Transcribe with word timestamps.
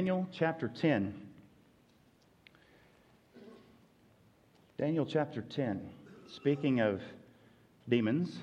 Daniel 0.00 0.26
chapter 0.32 0.66
10. 0.66 1.12
Daniel 4.78 5.04
chapter 5.04 5.42
10. 5.42 5.90
Speaking 6.36 6.80
of 6.80 7.02
demons, 7.86 8.34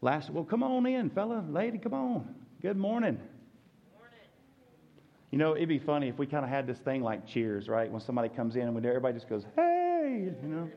last, 0.00 0.30
well, 0.30 0.44
come 0.44 0.62
on 0.62 0.86
in, 0.86 1.10
fella, 1.10 1.44
lady, 1.50 1.76
come 1.76 1.92
on. 1.92 2.34
Good 2.62 2.78
morning. 2.78 3.20
You 5.30 5.36
know, 5.36 5.54
it'd 5.54 5.68
be 5.68 5.78
funny 5.78 6.08
if 6.08 6.16
we 6.16 6.26
kind 6.26 6.46
of 6.46 6.50
had 6.50 6.66
this 6.66 6.78
thing 6.78 7.02
like 7.02 7.26
cheers, 7.26 7.68
right? 7.68 7.92
When 7.92 8.00
somebody 8.00 8.30
comes 8.30 8.56
in 8.56 8.62
and 8.62 8.74
when 8.74 8.86
everybody 8.86 9.12
just 9.12 9.28
goes, 9.28 9.44
hey, 9.54 10.32
you 10.42 10.48
know. 10.48 10.70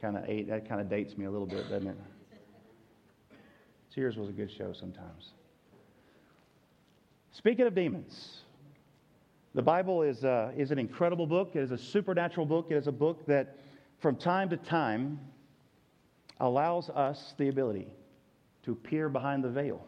Kind 0.00 0.16
of 0.16 0.24
that 0.48 0.68
kind 0.68 0.80
of 0.80 0.90
dates 0.90 1.16
me 1.16 1.26
a 1.26 1.30
little 1.30 1.46
bit, 1.46 1.70
doesn't 1.70 1.86
it? 1.86 1.96
Cheers 3.94 4.16
was 4.16 4.30
a 4.30 4.32
good 4.32 4.50
show 4.50 4.72
sometimes. 4.72 5.30
Speaking 7.38 7.68
of 7.68 7.74
demons, 7.76 8.40
the 9.54 9.62
Bible 9.62 10.02
is, 10.02 10.24
uh, 10.24 10.50
is 10.56 10.72
an 10.72 10.78
incredible 10.80 11.24
book. 11.24 11.52
It 11.54 11.60
is 11.60 11.70
a 11.70 11.78
supernatural 11.78 12.46
book. 12.46 12.66
It 12.70 12.74
is 12.74 12.88
a 12.88 12.92
book 12.92 13.24
that, 13.26 13.58
from 14.00 14.16
time 14.16 14.50
to 14.50 14.56
time, 14.56 15.20
allows 16.40 16.90
us 16.90 17.34
the 17.38 17.46
ability 17.46 17.86
to 18.64 18.74
peer 18.74 19.08
behind 19.08 19.44
the 19.44 19.50
veil 19.50 19.86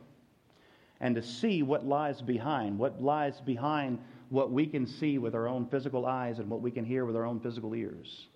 and 1.01 1.17
to 1.17 1.23
see 1.25 1.65
what 1.65 1.85
lies 1.85 2.23
behind, 2.23 2.79
what 2.79 3.03
lies 3.03 3.41
behind 3.41 3.99
what 4.29 4.53
we 4.53 4.65
can 4.65 4.87
see 4.87 5.19
with 5.19 5.35
our 5.35 5.49
own 5.49 5.67
physical 5.67 6.07
eyes 6.07 6.39
and 6.39 6.49
what 6.49 6.61
we 6.61 6.71
can 6.71 6.85
hear 6.85 7.05
with 7.05 7.17
our 7.17 7.27
own 7.27 7.41
physical 7.41 7.75
ears. 7.75 8.29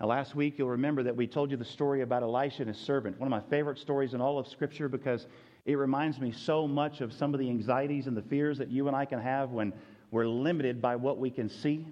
Now, 0.00 0.08
last 0.08 0.34
week, 0.34 0.58
you'll 0.58 0.70
remember 0.70 1.04
that 1.04 1.14
we 1.14 1.28
told 1.28 1.52
you 1.52 1.56
the 1.56 1.64
story 1.64 2.00
about 2.00 2.24
Elisha 2.24 2.62
and 2.62 2.68
his 2.68 2.78
servant, 2.78 3.20
one 3.20 3.32
of 3.32 3.44
my 3.44 3.48
favorite 3.48 3.78
stories 3.78 4.14
in 4.14 4.20
all 4.20 4.36
of 4.36 4.48
Scripture 4.48 4.88
because 4.88 5.28
it 5.66 5.76
reminds 5.76 6.20
me 6.20 6.32
so 6.32 6.68
much 6.68 7.00
of 7.00 7.12
some 7.12 7.32
of 7.32 7.40
the 7.40 7.48
anxieties 7.48 8.06
and 8.06 8.16
the 8.16 8.22
fears 8.22 8.58
that 8.58 8.70
you 8.70 8.86
and 8.86 8.96
I 8.96 9.04
can 9.04 9.20
have 9.20 9.50
when 9.50 9.72
we're 10.10 10.26
limited 10.26 10.82
by 10.82 10.96
what 10.96 11.18
we 11.18 11.30
can 11.30 11.48
see. 11.48 11.86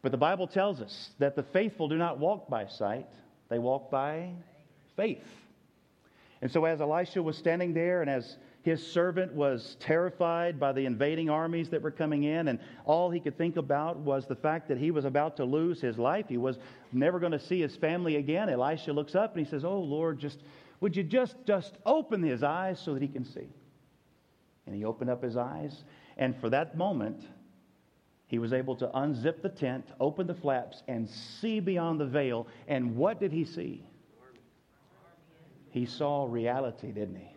But 0.00 0.10
the 0.10 0.18
Bible 0.18 0.46
tells 0.46 0.80
us 0.80 1.10
that 1.18 1.36
the 1.36 1.42
faithful 1.42 1.88
do 1.88 1.96
not 1.96 2.18
walk 2.18 2.48
by 2.48 2.66
sight, 2.66 3.06
they 3.48 3.58
walk 3.58 3.90
by 3.90 4.30
faith. 4.96 5.24
And 6.40 6.50
so, 6.50 6.64
as 6.64 6.80
Elisha 6.80 7.22
was 7.22 7.36
standing 7.36 7.72
there 7.72 8.00
and 8.00 8.10
as 8.10 8.36
his 8.62 8.84
servant 8.84 9.32
was 9.32 9.76
terrified 9.78 10.58
by 10.58 10.72
the 10.72 10.86
invading 10.86 11.30
armies 11.30 11.68
that 11.70 11.82
were 11.82 11.90
coming 11.90 12.24
in, 12.24 12.48
and 12.48 12.58
all 12.84 13.10
he 13.10 13.20
could 13.20 13.36
think 13.38 13.56
about 13.56 13.98
was 13.98 14.26
the 14.26 14.34
fact 14.34 14.68
that 14.68 14.78
he 14.78 14.90
was 14.90 15.04
about 15.04 15.36
to 15.36 15.44
lose 15.44 15.80
his 15.80 15.98
life. 15.98 16.26
He 16.28 16.38
was 16.38 16.58
never 16.92 17.20
going 17.20 17.32
to 17.32 17.40
see 17.40 17.60
his 17.60 17.76
family 17.76 18.16
again. 18.16 18.48
Elisha 18.48 18.92
looks 18.92 19.14
up 19.14 19.36
and 19.36 19.44
he 19.44 19.50
says, 19.50 19.64
Oh, 19.64 19.78
Lord, 19.78 20.18
just 20.18 20.38
would 20.82 20.96
you 20.96 21.04
just, 21.04 21.36
just 21.46 21.78
open 21.86 22.22
his 22.24 22.42
eyes 22.42 22.80
so 22.84 22.92
that 22.92 23.00
he 23.00 23.06
can 23.06 23.24
see? 23.24 23.48
And 24.66 24.74
he 24.74 24.84
opened 24.84 25.10
up 25.10 25.22
his 25.22 25.36
eyes, 25.36 25.84
and 26.16 26.36
for 26.40 26.50
that 26.50 26.76
moment, 26.76 27.24
he 28.26 28.40
was 28.40 28.52
able 28.52 28.74
to 28.76 28.88
unzip 28.88 29.42
the 29.42 29.48
tent, 29.48 29.86
open 30.00 30.26
the 30.26 30.34
flaps, 30.34 30.82
and 30.88 31.08
see 31.08 31.60
beyond 31.60 32.00
the 32.00 32.06
veil. 32.06 32.48
And 32.66 32.96
what 32.96 33.20
did 33.20 33.30
he 33.30 33.44
see? 33.44 33.86
He 35.70 35.86
saw 35.86 36.26
reality, 36.28 36.90
didn't 36.90 37.16
he? 37.16 37.28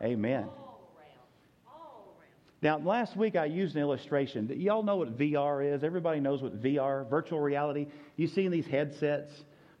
Amen. 0.00 0.46
Now, 2.62 2.78
last 2.78 3.16
week 3.16 3.34
I 3.34 3.46
used 3.46 3.74
an 3.74 3.82
illustration. 3.82 4.48
Y'all 4.56 4.82
know 4.82 4.96
what 4.96 5.18
VR 5.18 5.74
is? 5.74 5.82
Everybody 5.82 6.20
knows 6.20 6.42
what 6.42 6.62
VR, 6.62 7.08
virtual 7.08 7.40
reality. 7.40 7.88
You 8.16 8.28
seen 8.28 8.50
these 8.50 8.66
headsets? 8.66 9.32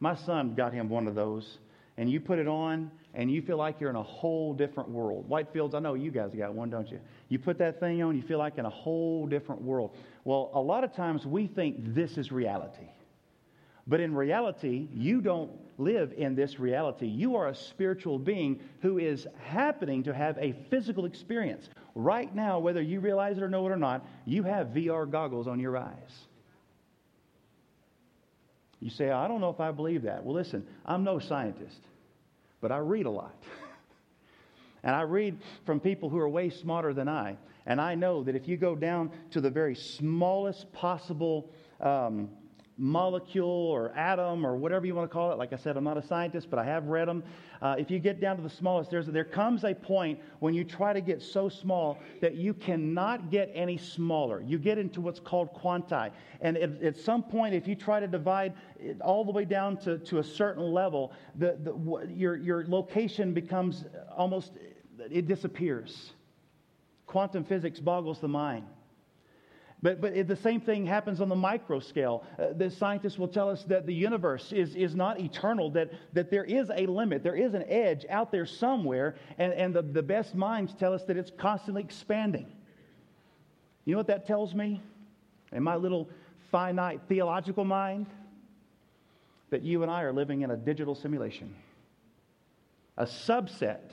My 0.06 0.14
son 0.14 0.54
got 0.54 0.72
him 0.72 0.88
one 0.88 1.08
of 1.08 1.16
those, 1.16 1.58
and 1.96 2.08
you 2.08 2.20
put 2.20 2.38
it 2.38 2.46
on, 2.46 2.92
and 3.12 3.28
you 3.28 3.42
feel 3.42 3.56
like 3.56 3.80
you're 3.80 3.90
in 3.90 3.96
a 3.96 4.02
whole 4.04 4.54
different 4.54 4.88
world. 4.88 5.28
Whitefields, 5.28 5.74
I 5.74 5.80
know 5.80 5.94
you 5.94 6.12
guys 6.12 6.30
got 6.32 6.54
one, 6.54 6.70
don't 6.70 6.88
you? 6.88 7.00
You 7.28 7.40
put 7.40 7.58
that 7.58 7.80
thing 7.80 8.00
on, 8.04 8.14
you 8.14 8.22
feel 8.22 8.38
like 8.38 8.56
in 8.56 8.66
a 8.66 8.70
whole 8.70 9.26
different 9.26 9.62
world. 9.62 9.96
Well, 10.22 10.52
a 10.54 10.60
lot 10.60 10.84
of 10.84 10.94
times 10.94 11.26
we 11.26 11.48
think 11.48 11.92
this 11.92 12.18
is 12.18 12.30
reality. 12.30 12.86
But 13.88 13.98
in 13.98 14.14
reality, 14.14 14.86
you 14.94 15.20
don't 15.20 15.50
live 15.76 16.12
in 16.16 16.36
this 16.36 16.60
reality. 16.60 17.08
You 17.08 17.34
are 17.34 17.48
a 17.48 17.54
spiritual 17.56 18.20
being 18.20 18.60
who 18.82 18.98
is 18.98 19.26
happening 19.42 20.04
to 20.04 20.14
have 20.14 20.38
a 20.38 20.54
physical 20.70 21.06
experience. 21.06 21.68
Right 21.96 22.32
now, 22.32 22.60
whether 22.60 22.80
you 22.80 23.00
realize 23.00 23.38
it 23.38 23.42
or 23.42 23.48
know 23.48 23.66
it 23.66 23.72
or 23.72 23.76
not, 23.76 24.06
you 24.24 24.44
have 24.44 24.68
VR 24.68 25.10
goggles 25.10 25.48
on 25.48 25.58
your 25.58 25.76
eyes. 25.76 26.25
You 28.80 28.90
say, 28.90 29.10
I 29.10 29.26
don't 29.26 29.40
know 29.40 29.50
if 29.50 29.60
I 29.60 29.70
believe 29.70 30.02
that. 30.02 30.24
Well, 30.24 30.34
listen, 30.34 30.66
I'm 30.84 31.02
no 31.02 31.18
scientist, 31.18 31.80
but 32.60 32.70
I 32.70 32.78
read 32.78 33.06
a 33.06 33.10
lot. 33.10 33.34
and 34.82 34.94
I 34.94 35.02
read 35.02 35.38
from 35.64 35.80
people 35.80 36.08
who 36.08 36.18
are 36.18 36.28
way 36.28 36.50
smarter 36.50 36.92
than 36.92 37.08
I. 37.08 37.36
And 37.66 37.80
I 37.80 37.94
know 37.94 38.22
that 38.22 38.36
if 38.36 38.46
you 38.46 38.56
go 38.56 38.76
down 38.76 39.10
to 39.30 39.40
the 39.40 39.50
very 39.50 39.74
smallest 39.74 40.72
possible 40.72 41.50
um, 41.80 42.28
molecule 42.78 43.48
or 43.48 43.90
atom 43.96 44.44
or 44.44 44.56
whatever 44.56 44.84
you 44.84 44.94
want 44.94 45.08
to 45.08 45.12
call 45.12 45.32
it. 45.32 45.38
Like 45.38 45.52
I 45.52 45.56
said, 45.56 45.76
I'm 45.76 45.84
not 45.84 45.96
a 45.96 46.06
scientist, 46.06 46.50
but 46.50 46.58
I 46.58 46.64
have 46.64 46.86
read 46.86 47.08
them. 47.08 47.22
Uh, 47.62 47.76
if 47.78 47.90
you 47.90 47.98
get 47.98 48.20
down 48.20 48.36
to 48.36 48.42
the 48.42 48.50
smallest, 48.50 48.90
there 48.90 49.24
comes 49.24 49.64
a 49.64 49.74
point 49.74 50.20
when 50.40 50.52
you 50.52 50.62
try 50.62 50.92
to 50.92 51.00
get 51.00 51.22
so 51.22 51.48
small 51.48 51.98
that 52.20 52.34
you 52.34 52.52
cannot 52.52 53.30
get 53.30 53.50
any 53.54 53.78
smaller. 53.78 54.42
You 54.42 54.58
get 54.58 54.76
into 54.76 55.00
what's 55.00 55.20
called 55.20 55.52
quanti. 55.54 56.10
And 56.42 56.58
at, 56.58 56.82
at 56.82 56.96
some 56.98 57.22
point, 57.22 57.54
if 57.54 57.66
you 57.66 57.74
try 57.74 57.98
to 57.98 58.06
divide 58.06 58.52
all 59.00 59.24
the 59.24 59.32
way 59.32 59.46
down 59.46 59.78
to, 59.78 59.98
to 59.98 60.18
a 60.18 60.24
certain 60.24 60.64
level, 60.64 61.12
the, 61.36 61.56
the, 61.62 62.06
your, 62.14 62.36
your 62.36 62.66
location 62.66 63.32
becomes 63.32 63.86
almost, 64.14 64.52
it 65.10 65.26
disappears. 65.26 66.12
Quantum 67.06 67.44
physics 67.44 67.80
boggles 67.80 68.20
the 68.20 68.28
mind. 68.28 68.66
But, 69.82 70.00
but 70.00 70.26
the 70.26 70.36
same 70.36 70.60
thing 70.60 70.86
happens 70.86 71.20
on 71.20 71.28
the 71.28 71.36
micro 71.36 71.80
scale. 71.80 72.24
Uh, 72.38 72.46
the 72.56 72.70
scientists 72.70 73.18
will 73.18 73.28
tell 73.28 73.50
us 73.50 73.64
that 73.64 73.86
the 73.86 73.92
universe 73.92 74.52
is, 74.52 74.74
is 74.74 74.94
not 74.94 75.20
eternal, 75.20 75.70
that, 75.72 75.90
that 76.14 76.30
there 76.30 76.44
is 76.44 76.70
a 76.74 76.86
limit, 76.86 77.22
there 77.22 77.36
is 77.36 77.52
an 77.52 77.64
edge 77.68 78.06
out 78.08 78.32
there 78.32 78.46
somewhere, 78.46 79.16
and, 79.38 79.52
and 79.52 79.74
the, 79.74 79.82
the 79.82 80.02
best 80.02 80.34
minds 80.34 80.74
tell 80.74 80.94
us 80.94 81.04
that 81.04 81.16
it's 81.16 81.30
constantly 81.36 81.82
expanding. 81.82 82.50
You 83.84 83.92
know 83.92 83.98
what 83.98 84.06
that 84.06 84.26
tells 84.26 84.54
me? 84.54 84.82
In 85.52 85.62
my 85.62 85.76
little 85.76 86.08
finite 86.50 87.00
theological 87.08 87.64
mind? 87.64 88.06
That 89.50 89.62
you 89.62 89.82
and 89.82 89.90
I 89.90 90.02
are 90.02 90.12
living 90.12 90.40
in 90.40 90.50
a 90.50 90.56
digital 90.56 90.94
simulation, 90.94 91.54
a 92.96 93.04
subset, 93.04 93.90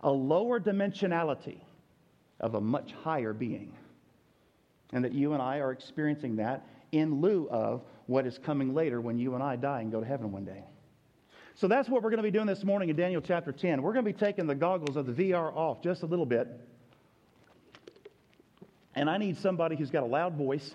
a 0.00 0.10
lower 0.10 0.58
dimensionality 0.58 1.58
of 2.38 2.54
a 2.54 2.60
much 2.60 2.92
higher 2.92 3.34
being 3.34 3.74
and 4.92 5.04
that 5.04 5.12
you 5.12 5.32
and 5.32 5.42
I 5.42 5.58
are 5.58 5.72
experiencing 5.72 6.36
that 6.36 6.66
in 6.92 7.20
lieu 7.20 7.48
of 7.50 7.82
what 8.06 8.26
is 8.26 8.38
coming 8.38 8.74
later 8.74 9.00
when 9.00 9.18
you 9.18 9.34
and 9.34 9.42
I 9.42 9.56
die 9.56 9.80
and 9.80 9.92
go 9.92 10.00
to 10.00 10.06
heaven 10.06 10.32
one 10.32 10.44
day. 10.44 10.64
So 11.54 11.68
that's 11.68 11.88
what 11.88 12.02
we're 12.02 12.10
going 12.10 12.18
to 12.18 12.24
be 12.24 12.30
doing 12.30 12.46
this 12.46 12.64
morning 12.64 12.88
in 12.88 12.96
Daniel 12.96 13.20
chapter 13.20 13.52
10. 13.52 13.82
We're 13.82 13.92
going 13.92 14.04
to 14.04 14.12
be 14.12 14.18
taking 14.18 14.46
the 14.46 14.54
goggles 14.54 14.96
of 14.96 15.06
the 15.06 15.12
VR 15.12 15.54
off 15.54 15.82
just 15.82 16.02
a 16.02 16.06
little 16.06 16.26
bit. 16.26 16.48
And 18.94 19.08
I 19.08 19.18
need 19.18 19.38
somebody 19.38 19.76
who's 19.76 19.90
got 19.90 20.02
a 20.02 20.06
loud 20.06 20.36
voice. 20.36 20.72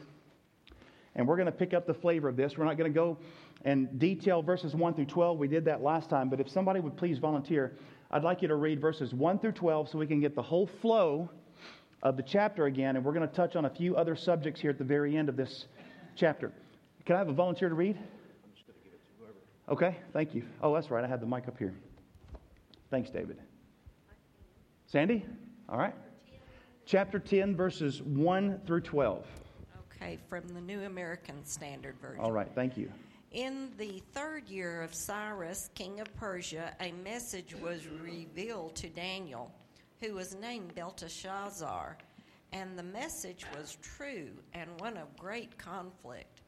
And 1.15 1.27
we're 1.27 1.37
going 1.37 1.47
to 1.47 1.51
pick 1.51 1.73
up 1.73 1.87
the 1.87 1.93
flavor 1.93 2.29
of 2.29 2.35
this. 2.35 2.57
We're 2.57 2.65
not 2.65 2.77
going 2.77 2.91
to 2.91 2.95
go 2.95 3.17
and 3.63 3.97
detail 3.99 4.43
verses 4.43 4.75
1 4.75 4.93
through 4.93 5.05
12. 5.05 5.39
We 5.39 5.47
did 5.47 5.65
that 5.65 5.81
last 5.81 6.09
time. 6.09 6.29
But 6.29 6.39
if 6.39 6.49
somebody 6.49 6.79
would 6.79 6.95
please 6.95 7.17
volunteer, 7.17 7.75
I'd 8.11 8.23
like 8.23 8.41
you 8.41 8.47
to 8.47 8.55
read 8.55 8.79
verses 8.79 9.13
1 9.13 9.39
through 9.39 9.53
12 9.53 9.89
so 9.89 9.97
we 9.97 10.07
can 10.07 10.19
get 10.19 10.35
the 10.35 10.41
whole 10.41 10.67
flow 10.67 11.29
of 12.05 12.15
the 12.17 12.23
chapter 12.23 12.67
again, 12.67 12.95
and 12.95 13.03
we're 13.03 13.13
going 13.13 13.27
to 13.27 13.35
touch 13.35 13.55
on 13.55 13.65
a 13.65 13.69
few 13.69 13.95
other 13.95 14.15
subjects 14.15 14.61
here 14.61 14.69
at 14.69 14.77
the 14.77 14.83
very 14.83 15.17
end 15.17 15.27
of 15.27 15.35
this 15.35 15.65
chapter. 16.15 16.51
Can 17.03 17.15
I 17.15 17.19
have 17.19 17.29
a 17.29 17.33
volunteer 17.33 17.67
to 17.67 17.73
read? 17.73 17.97
To 17.97 19.73
okay, 19.73 19.97
thank 20.13 20.35
you. 20.35 20.43
Oh, 20.61 20.71
that's 20.75 20.91
right. 20.91 21.03
I 21.03 21.07
had 21.07 21.19
the 21.19 21.25
mic 21.25 21.47
up 21.47 21.57
here. 21.57 21.73
Thanks, 22.91 23.09
David. 23.09 23.39
Sandy? 24.85 25.25
All 25.67 25.79
right. 25.79 25.95
Chapter 26.85 27.17
10, 27.17 27.55
verses 27.55 28.03
1 28.03 28.61
through 28.67 28.81
12. 28.81 29.25
Okay, 29.91 30.19
from 30.29 30.47
the 30.49 30.61
New 30.61 30.83
American 30.83 31.43
Standard 31.43 31.95
Version. 31.99 32.23
All 32.23 32.31
right, 32.31 32.49
thank 32.53 32.77
you. 32.77 32.91
In 33.31 33.71
the 33.79 34.03
third 34.13 34.47
year 34.47 34.83
of 34.83 34.93
Cyrus, 34.93 35.71
king 35.73 35.99
of 35.99 36.15
Persia, 36.15 36.75
a 36.79 36.91
message 37.03 37.55
was 37.55 37.87
revealed 37.87 38.75
to 38.75 38.89
Daniel 38.89 39.51
who 40.01 40.13
was 40.13 40.35
named 40.35 40.75
Belteshazzar, 40.75 41.97
and 42.51 42.77
the 42.77 42.83
message 42.83 43.45
was 43.57 43.77
true 43.81 44.29
and 44.53 44.79
one 44.79 44.97
of 44.97 45.17
great 45.17 45.57
conflict. 45.57 46.41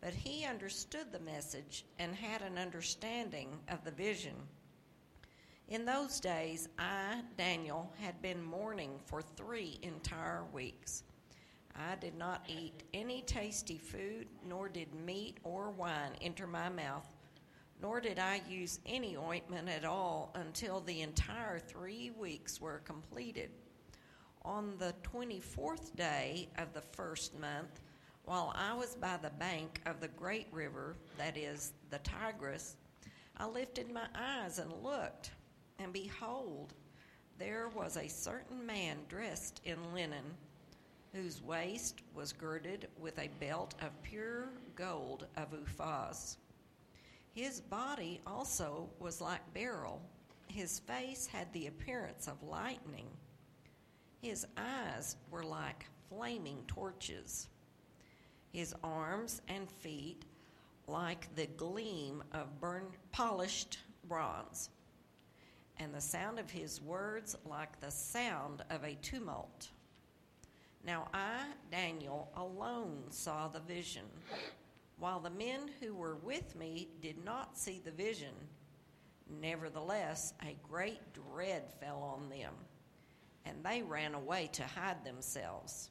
But 0.00 0.14
he 0.14 0.44
understood 0.44 1.10
the 1.10 1.20
message 1.20 1.84
and 1.98 2.14
had 2.14 2.42
an 2.42 2.58
understanding 2.58 3.58
of 3.68 3.84
the 3.84 3.90
vision. 3.90 4.34
In 5.68 5.84
those 5.84 6.20
days, 6.20 6.68
I, 6.78 7.22
Daniel, 7.36 7.92
had 8.00 8.22
been 8.22 8.42
mourning 8.42 8.98
for 9.04 9.20
three 9.20 9.78
entire 9.82 10.44
weeks. 10.52 11.02
I 11.76 11.96
did 11.96 12.16
not 12.16 12.44
eat 12.48 12.84
any 12.94 13.22
tasty 13.22 13.78
food, 13.78 14.28
nor 14.46 14.68
did 14.68 14.94
meat 14.94 15.38
or 15.44 15.70
wine 15.70 16.12
enter 16.22 16.46
my 16.46 16.68
mouth, 16.68 17.06
nor 17.80 18.00
did 18.00 18.18
I 18.18 18.42
use 18.48 18.80
any 18.86 19.16
ointment 19.16 19.68
at 19.68 19.84
all 19.84 20.32
until 20.34 20.80
the 20.80 21.02
entire 21.02 21.58
three 21.58 22.10
weeks 22.10 22.60
were 22.60 22.78
completed. 22.84 23.50
On 24.42 24.76
the 24.78 24.94
24th 25.02 25.94
day 25.94 26.48
of 26.58 26.72
the 26.72 26.82
first 26.92 27.38
month, 27.38 27.80
while 28.24 28.52
I 28.56 28.74
was 28.74 28.94
by 28.94 29.16
the 29.16 29.30
bank 29.30 29.80
of 29.86 30.00
the 30.00 30.08
great 30.08 30.48
river, 30.52 30.96
that 31.16 31.36
is, 31.36 31.72
the 31.90 31.98
Tigris, 31.98 32.76
I 33.36 33.46
lifted 33.46 33.92
my 33.92 34.06
eyes 34.14 34.58
and 34.58 34.72
looked, 34.82 35.30
and 35.78 35.92
behold, 35.92 36.74
there 37.38 37.68
was 37.68 37.96
a 37.96 38.08
certain 38.08 38.66
man 38.66 38.98
dressed 39.08 39.60
in 39.64 39.94
linen, 39.94 40.24
whose 41.12 41.42
waist 41.42 42.02
was 42.14 42.32
girded 42.32 42.88
with 42.98 43.18
a 43.18 43.30
belt 43.40 43.74
of 43.80 44.02
pure 44.02 44.48
gold 44.74 45.26
of 45.36 45.52
Uphaz. 45.52 46.36
His 47.34 47.60
body 47.60 48.20
also 48.26 48.88
was 48.98 49.20
like 49.20 49.54
beryl. 49.54 50.02
His 50.48 50.80
face 50.80 51.26
had 51.26 51.52
the 51.52 51.66
appearance 51.66 52.26
of 52.26 52.42
lightning. 52.42 53.06
His 54.20 54.46
eyes 54.56 55.16
were 55.30 55.44
like 55.44 55.86
flaming 56.08 56.64
torches. 56.66 57.48
His 58.52 58.74
arms 58.82 59.42
and 59.48 59.70
feet 59.70 60.24
like 60.86 61.34
the 61.36 61.46
gleam 61.46 62.24
of 62.32 62.60
burned, 62.60 62.96
polished 63.12 63.78
bronze. 64.08 64.70
And 65.78 65.94
the 65.94 66.00
sound 66.00 66.38
of 66.38 66.50
his 66.50 66.80
words 66.80 67.36
like 67.44 67.80
the 67.80 67.90
sound 67.90 68.64
of 68.70 68.82
a 68.84 68.96
tumult. 68.96 69.68
Now 70.84 71.08
I, 71.12 71.44
Daniel, 71.70 72.32
alone 72.36 73.04
saw 73.10 73.48
the 73.48 73.60
vision 73.60 74.06
while 74.98 75.20
the 75.20 75.30
men 75.30 75.70
who 75.80 75.94
were 75.94 76.16
with 76.16 76.56
me 76.56 76.88
did 77.00 77.24
not 77.24 77.56
see 77.56 77.80
the 77.84 77.90
vision, 77.90 78.34
nevertheless, 79.40 80.32
a 80.42 80.56
great 80.68 81.00
dread 81.12 81.62
fell 81.80 82.02
on 82.02 82.28
them, 82.28 82.52
and 83.44 83.64
they 83.64 83.82
ran 83.82 84.14
away 84.14 84.48
to 84.52 84.64
hide 84.64 85.04
themselves. 85.04 85.90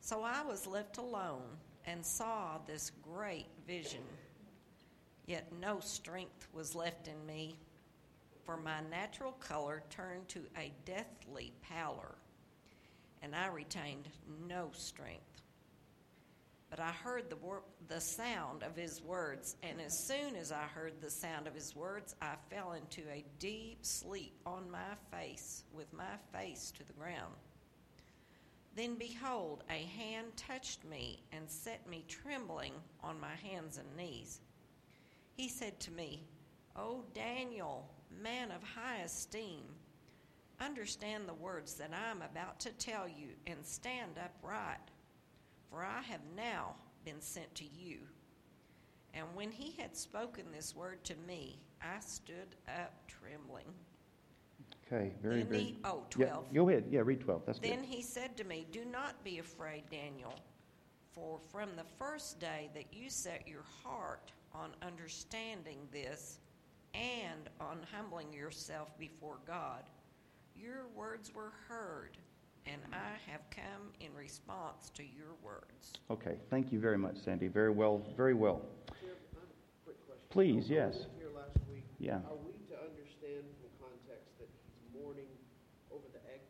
So 0.00 0.22
I 0.22 0.42
was 0.42 0.66
left 0.66 0.98
alone 0.98 1.42
and 1.86 2.04
saw 2.04 2.58
this 2.66 2.92
great 3.02 3.48
vision. 3.66 4.02
Yet 5.26 5.52
no 5.60 5.80
strength 5.80 6.46
was 6.52 6.74
left 6.74 7.08
in 7.08 7.26
me, 7.26 7.58
for 8.44 8.56
my 8.56 8.80
natural 8.90 9.32
color 9.32 9.82
turned 9.90 10.28
to 10.28 10.40
a 10.56 10.72
deathly 10.84 11.52
pallor, 11.62 12.14
and 13.22 13.34
I 13.34 13.48
retained 13.48 14.08
no 14.46 14.70
strength. 14.72 15.37
But 16.70 16.80
I 16.80 16.90
heard 16.90 17.30
the, 17.30 17.36
wor- 17.36 17.62
the 17.88 18.00
sound 18.00 18.62
of 18.62 18.76
his 18.76 19.02
words, 19.02 19.56
and 19.62 19.80
as 19.80 19.98
soon 19.98 20.36
as 20.36 20.52
I 20.52 20.64
heard 20.64 21.00
the 21.00 21.10
sound 21.10 21.46
of 21.46 21.54
his 21.54 21.74
words, 21.74 22.14
I 22.20 22.34
fell 22.50 22.72
into 22.72 23.08
a 23.10 23.24
deep 23.38 23.78
sleep 23.86 24.34
on 24.44 24.70
my 24.70 24.94
face, 25.10 25.64
with 25.72 25.90
my 25.94 26.16
face 26.32 26.70
to 26.72 26.86
the 26.86 26.92
ground. 26.92 27.34
Then 28.76 28.96
behold, 28.96 29.64
a 29.70 29.86
hand 29.98 30.26
touched 30.36 30.84
me 30.84 31.22
and 31.32 31.50
set 31.50 31.88
me 31.88 32.04
trembling 32.06 32.74
on 33.02 33.18
my 33.18 33.34
hands 33.42 33.78
and 33.78 33.96
knees. 33.96 34.40
He 35.36 35.48
said 35.48 35.80
to 35.80 35.90
me, 35.90 36.22
O 36.76 37.02
Daniel, 37.14 37.88
man 38.22 38.50
of 38.52 38.62
high 38.62 38.98
esteem, 38.98 39.64
understand 40.60 41.26
the 41.26 41.34
words 41.34 41.74
that 41.74 41.92
I 41.92 42.10
am 42.10 42.22
about 42.22 42.60
to 42.60 42.70
tell 42.70 43.08
you 43.08 43.28
and 43.46 43.64
stand 43.64 44.12
upright 44.22 44.78
for 45.70 45.84
I 45.84 46.02
have 46.02 46.20
now 46.36 46.74
been 47.04 47.20
sent 47.20 47.54
to 47.56 47.64
you. 47.64 47.98
And 49.14 49.26
when 49.34 49.50
he 49.50 49.74
had 49.80 49.96
spoken 49.96 50.44
this 50.52 50.76
word 50.76 51.02
to 51.04 51.14
me, 51.26 51.58
I 51.82 52.00
stood 52.00 52.56
up 52.68 52.92
trembling. 53.08 53.64
Okay, 54.86 55.12
very, 55.22 55.38
then 55.38 55.48
very. 55.48 55.60
He, 55.60 55.78
oh, 55.84 56.04
12. 56.10 56.46
Yeah, 56.50 56.54
go 56.54 56.68
ahead. 56.68 56.84
Yeah, 56.90 57.00
read 57.04 57.20
12. 57.20 57.42
That's 57.46 57.58
then 57.58 57.80
good. 57.80 57.84
he 57.86 58.02
said 58.02 58.36
to 58.36 58.44
me, 58.44 58.66
Do 58.72 58.84
not 58.84 59.22
be 59.24 59.38
afraid, 59.38 59.84
Daniel, 59.90 60.34
for 61.12 61.38
from 61.50 61.70
the 61.76 61.84
first 61.98 62.40
day 62.40 62.70
that 62.74 62.86
you 62.92 63.10
set 63.10 63.46
your 63.46 63.64
heart 63.84 64.32
on 64.54 64.70
understanding 64.82 65.78
this 65.92 66.38
and 66.94 67.50
on 67.60 67.78
humbling 67.92 68.32
yourself 68.32 68.96
before 68.98 69.38
God, 69.46 69.82
your 70.56 70.86
words 70.96 71.34
were 71.34 71.52
heard 71.68 72.16
and 72.70 72.80
I 72.92 73.30
have 73.30 73.40
come 73.50 73.92
in 74.00 74.08
response 74.14 74.90
to 74.94 75.02
your 75.02 75.34
words. 75.42 75.92
Okay, 76.10 76.36
thank 76.50 76.72
you 76.72 76.78
very 76.78 76.98
much, 76.98 77.16
Sandy. 77.24 77.48
Very 77.48 77.70
well, 77.70 78.02
very 78.16 78.34
well. 78.34 78.62
Please, 80.30 80.68
yes. 80.68 81.06
Here 81.16 81.28
last 81.34 81.56
week. 81.72 81.84
Yeah. 81.98 82.16
Are 82.16 82.36
we 82.44 82.52
to 82.68 82.76
understand 82.78 83.44
from 83.56 83.70
context 83.80 84.38
that 84.38 84.48
he's 84.52 85.02
mourning 85.02 85.24
over 85.90 86.04
the 86.12 86.18
egg? 86.30 86.40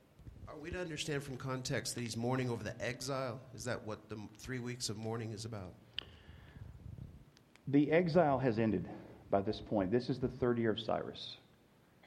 Are 0.48 0.58
we 0.58 0.70
to 0.70 0.80
understand 0.80 1.22
from 1.22 1.36
context 1.36 1.94
that 1.94 2.00
he's 2.00 2.16
mourning 2.16 2.50
over 2.50 2.64
the 2.64 2.74
exile? 2.84 3.40
Is 3.54 3.64
that 3.64 3.86
what 3.86 4.08
the 4.08 4.18
three 4.38 4.58
weeks 4.58 4.88
of 4.88 4.96
mourning 4.96 5.32
is 5.32 5.44
about? 5.44 5.74
The 7.68 7.92
exile 7.92 8.38
has 8.38 8.58
ended 8.58 8.88
by 9.30 9.42
this 9.42 9.60
point. 9.60 9.92
This 9.92 10.08
is 10.08 10.18
the 10.18 10.28
third 10.28 10.58
year 10.58 10.70
of 10.70 10.80
Cyrus. 10.80 11.36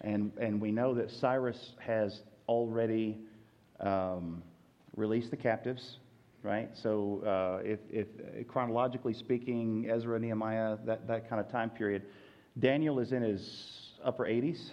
And, 0.01 0.31
and 0.39 0.59
we 0.59 0.71
know 0.71 0.93
that 0.95 1.09
Cyrus 1.09 1.73
has 1.79 2.21
already 2.49 3.17
um, 3.81 4.41
release 4.95 5.29
the 5.29 5.37
captives, 5.37 5.97
right? 6.43 6.69
So, 6.73 7.21
uh, 7.25 7.63
if, 7.63 7.79
if, 7.89 8.47
chronologically 8.47 9.13
speaking, 9.13 9.89
Ezra, 9.89 10.19
Nehemiah, 10.19 10.77
that, 10.85 11.07
that 11.07 11.29
kind 11.29 11.39
of 11.39 11.51
time 11.51 11.69
period, 11.69 12.03
Daniel 12.59 12.99
is 12.99 13.11
in 13.11 13.21
his 13.21 13.91
upper 14.03 14.25
80s. 14.25 14.69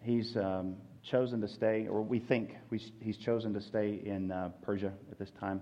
He's 0.00 0.36
um, 0.36 0.76
chosen 1.08 1.40
to 1.40 1.48
stay, 1.48 1.86
or 1.88 2.02
we 2.02 2.18
think 2.18 2.56
we, 2.70 2.80
he's 3.00 3.16
chosen 3.16 3.52
to 3.54 3.60
stay 3.60 4.00
in 4.04 4.30
uh, 4.30 4.50
Persia 4.62 4.92
at 5.10 5.18
this 5.18 5.30
time. 5.38 5.60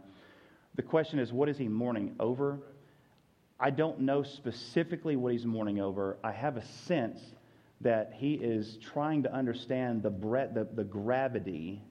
The 0.76 0.82
question 0.82 1.18
is, 1.18 1.32
what 1.32 1.48
is 1.48 1.58
he 1.58 1.68
mourning 1.68 2.14
over? 2.20 2.60
I 3.58 3.70
don't 3.70 4.00
know 4.00 4.22
specifically 4.22 5.16
what 5.16 5.32
he's 5.32 5.44
mourning 5.44 5.80
over. 5.80 6.16
I 6.24 6.32
have 6.32 6.56
a 6.56 6.64
sense 6.86 7.20
that 7.82 8.12
he 8.16 8.34
is 8.34 8.78
trying 8.92 9.22
to 9.24 9.34
understand 9.34 10.02
the 10.02 10.10
breadth, 10.10 10.54
the, 10.54 10.68
the 10.74 10.84
gravity 10.84 11.82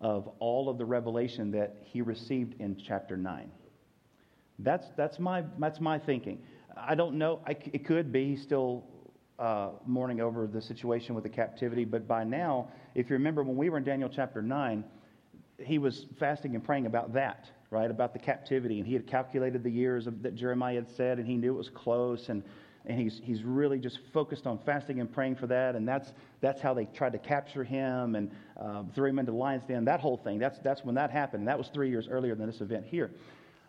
of 0.00 0.28
all 0.38 0.68
of 0.68 0.78
the 0.78 0.84
revelation 0.84 1.50
that 1.52 1.76
he 1.84 2.02
received 2.02 2.60
in 2.60 2.76
chapter 2.76 3.16
9. 3.16 3.50
That's, 4.58 4.86
that's, 4.96 5.18
my, 5.18 5.44
that's 5.58 5.80
my 5.80 5.98
thinking. 5.98 6.42
I 6.76 6.94
don't 6.94 7.16
know. 7.16 7.40
I, 7.46 7.56
it 7.72 7.86
could 7.86 8.12
be 8.12 8.30
he's 8.30 8.42
still 8.42 8.84
uh, 9.38 9.70
mourning 9.86 10.20
over 10.20 10.46
the 10.46 10.60
situation 10.60 11.14
with 11.14 11.24
the 11.24 11.30
captivity, 11.30 11.84
but 11.84 12.06
by 12.06 12.24
now, 12.24 12.68
if 12.94 13.10
you 13.10 13.14
remember 13.14 13.42
when 13.42 13.56
we 13.56 13.68
were 13.70 13.78
in 13.78 13.84
Daniel 13.84 14.08
chapter 14.08 14.42
9, 14.42 14.84
he 15.58 15.78
was 15.78 16.06
fasting 16.18 16.54
and 16.54 16.64
praying 16.64 16.86
about 16.86 17.12
that, 17.14 17.50
right? 17.70 17.90
About 17.90 18.12
the 18.12 18.18
captivity. 18.18 18.78
And 18.78 18.86
he 18.86 18.94
had 18.94 19.06
calculated 19.06 19.62
the 19.62 19.70
years 19.70 20.06
of, 20.06 20.22
that 20.22 20.34
Jeremiah 20.34 20.76
had 20.76 20.90
said, 20.96 21.18
and 21.18 21.26
he 21.26 21.36
knew 21.36 21.54
it 21.54 21.56
was 21.56 21.70
close. 21.70 22.28
And 22.28 22.42
and 22.86 22.98
he's, 22.98 23.20
he's 23.22 23.42
really 23.42 23.78
just 23.78 23.98
focused 24.12 24.46
on 24.46 24.58
fasting 24.58 25.00
and 25.00 25.12
praying 25.12 25.36
for 25.36 25.46
that. 25.48 25.74
And 25.74 25.86
that's, 25.86 26.12
that's 26.40 26.60
how 26.60 26.72
they 26.72 26.84
tried 26.86 27.12
to 27.12 27.18
capture 27.18 27.64
him 27.64 28.14
and 28.14 28.30
uh, 28.60 28.84
threw 28.94 29.10
him 29.10 29.18
into 29.18 29.32
the 29.32 29.38
lion's 29.38 29.64
den, 29.64 29.84
that 29.86 30.00
whole 30.00 30.16
thing. 30.16 30.38
That's, 30.38 30.58
that's 30.60 30.84
when 30.84 30.94
that 30.94 31.10
happened. 31.10 31.40
And 31.40 31.48
that 31.48 31.58
was 31.58 31.68
three 31.68 31.90
years 31.90 32.06
earlier 32.08 32.34
than 32.34 32.46
this 32.46 32.60
event 32.60 32.86
here. 32.86 33.10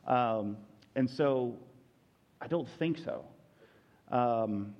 Um, 0.05 0.57
and 0.95 1.09
so 1.09 1.57
I 2.39 2.47
don't 2.47 2.69
think 2.77 2.99
so. 2.99 3.25
Um, 4.11 4.75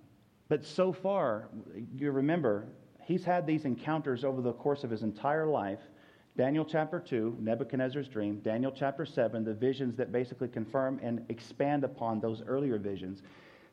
but 0.49 0.63
so 0.63 0.93
far, 0.93 1.49
you 1.95 2.11
remember, 2.11 2.67
he's 3.03 3.23
had 3.23 3.45
these 3.47 3.65
encounters 3.65 4.23
over 4.23 4.41
the 4.41 4.53
course 4.53 4.83
of 4.83 4.89
his 4.89 5.01
entire 5.01 5.47
life. 5.47 5.79
Daniel 6.37 6.63
chapter 6.63 6.99
2, 6.99 7.37
Nebuchadnezzar's 7.39 8.07
dream. 8.07 8.39
Daniel 8.41 8.71
chapter 8.71 9.05
7, 9.05 9.43
the 9.43 9.53
visions 9.55 9.95
that 9.97 10.11
basically 10.11 10.47
confirm 10.47 10.99
and 11.01 11.25
expand 11.29 11.83
upon 11.83 12.19
those 12.19 12.43
earlier 12.45 12.77
visions. 12.77 13.23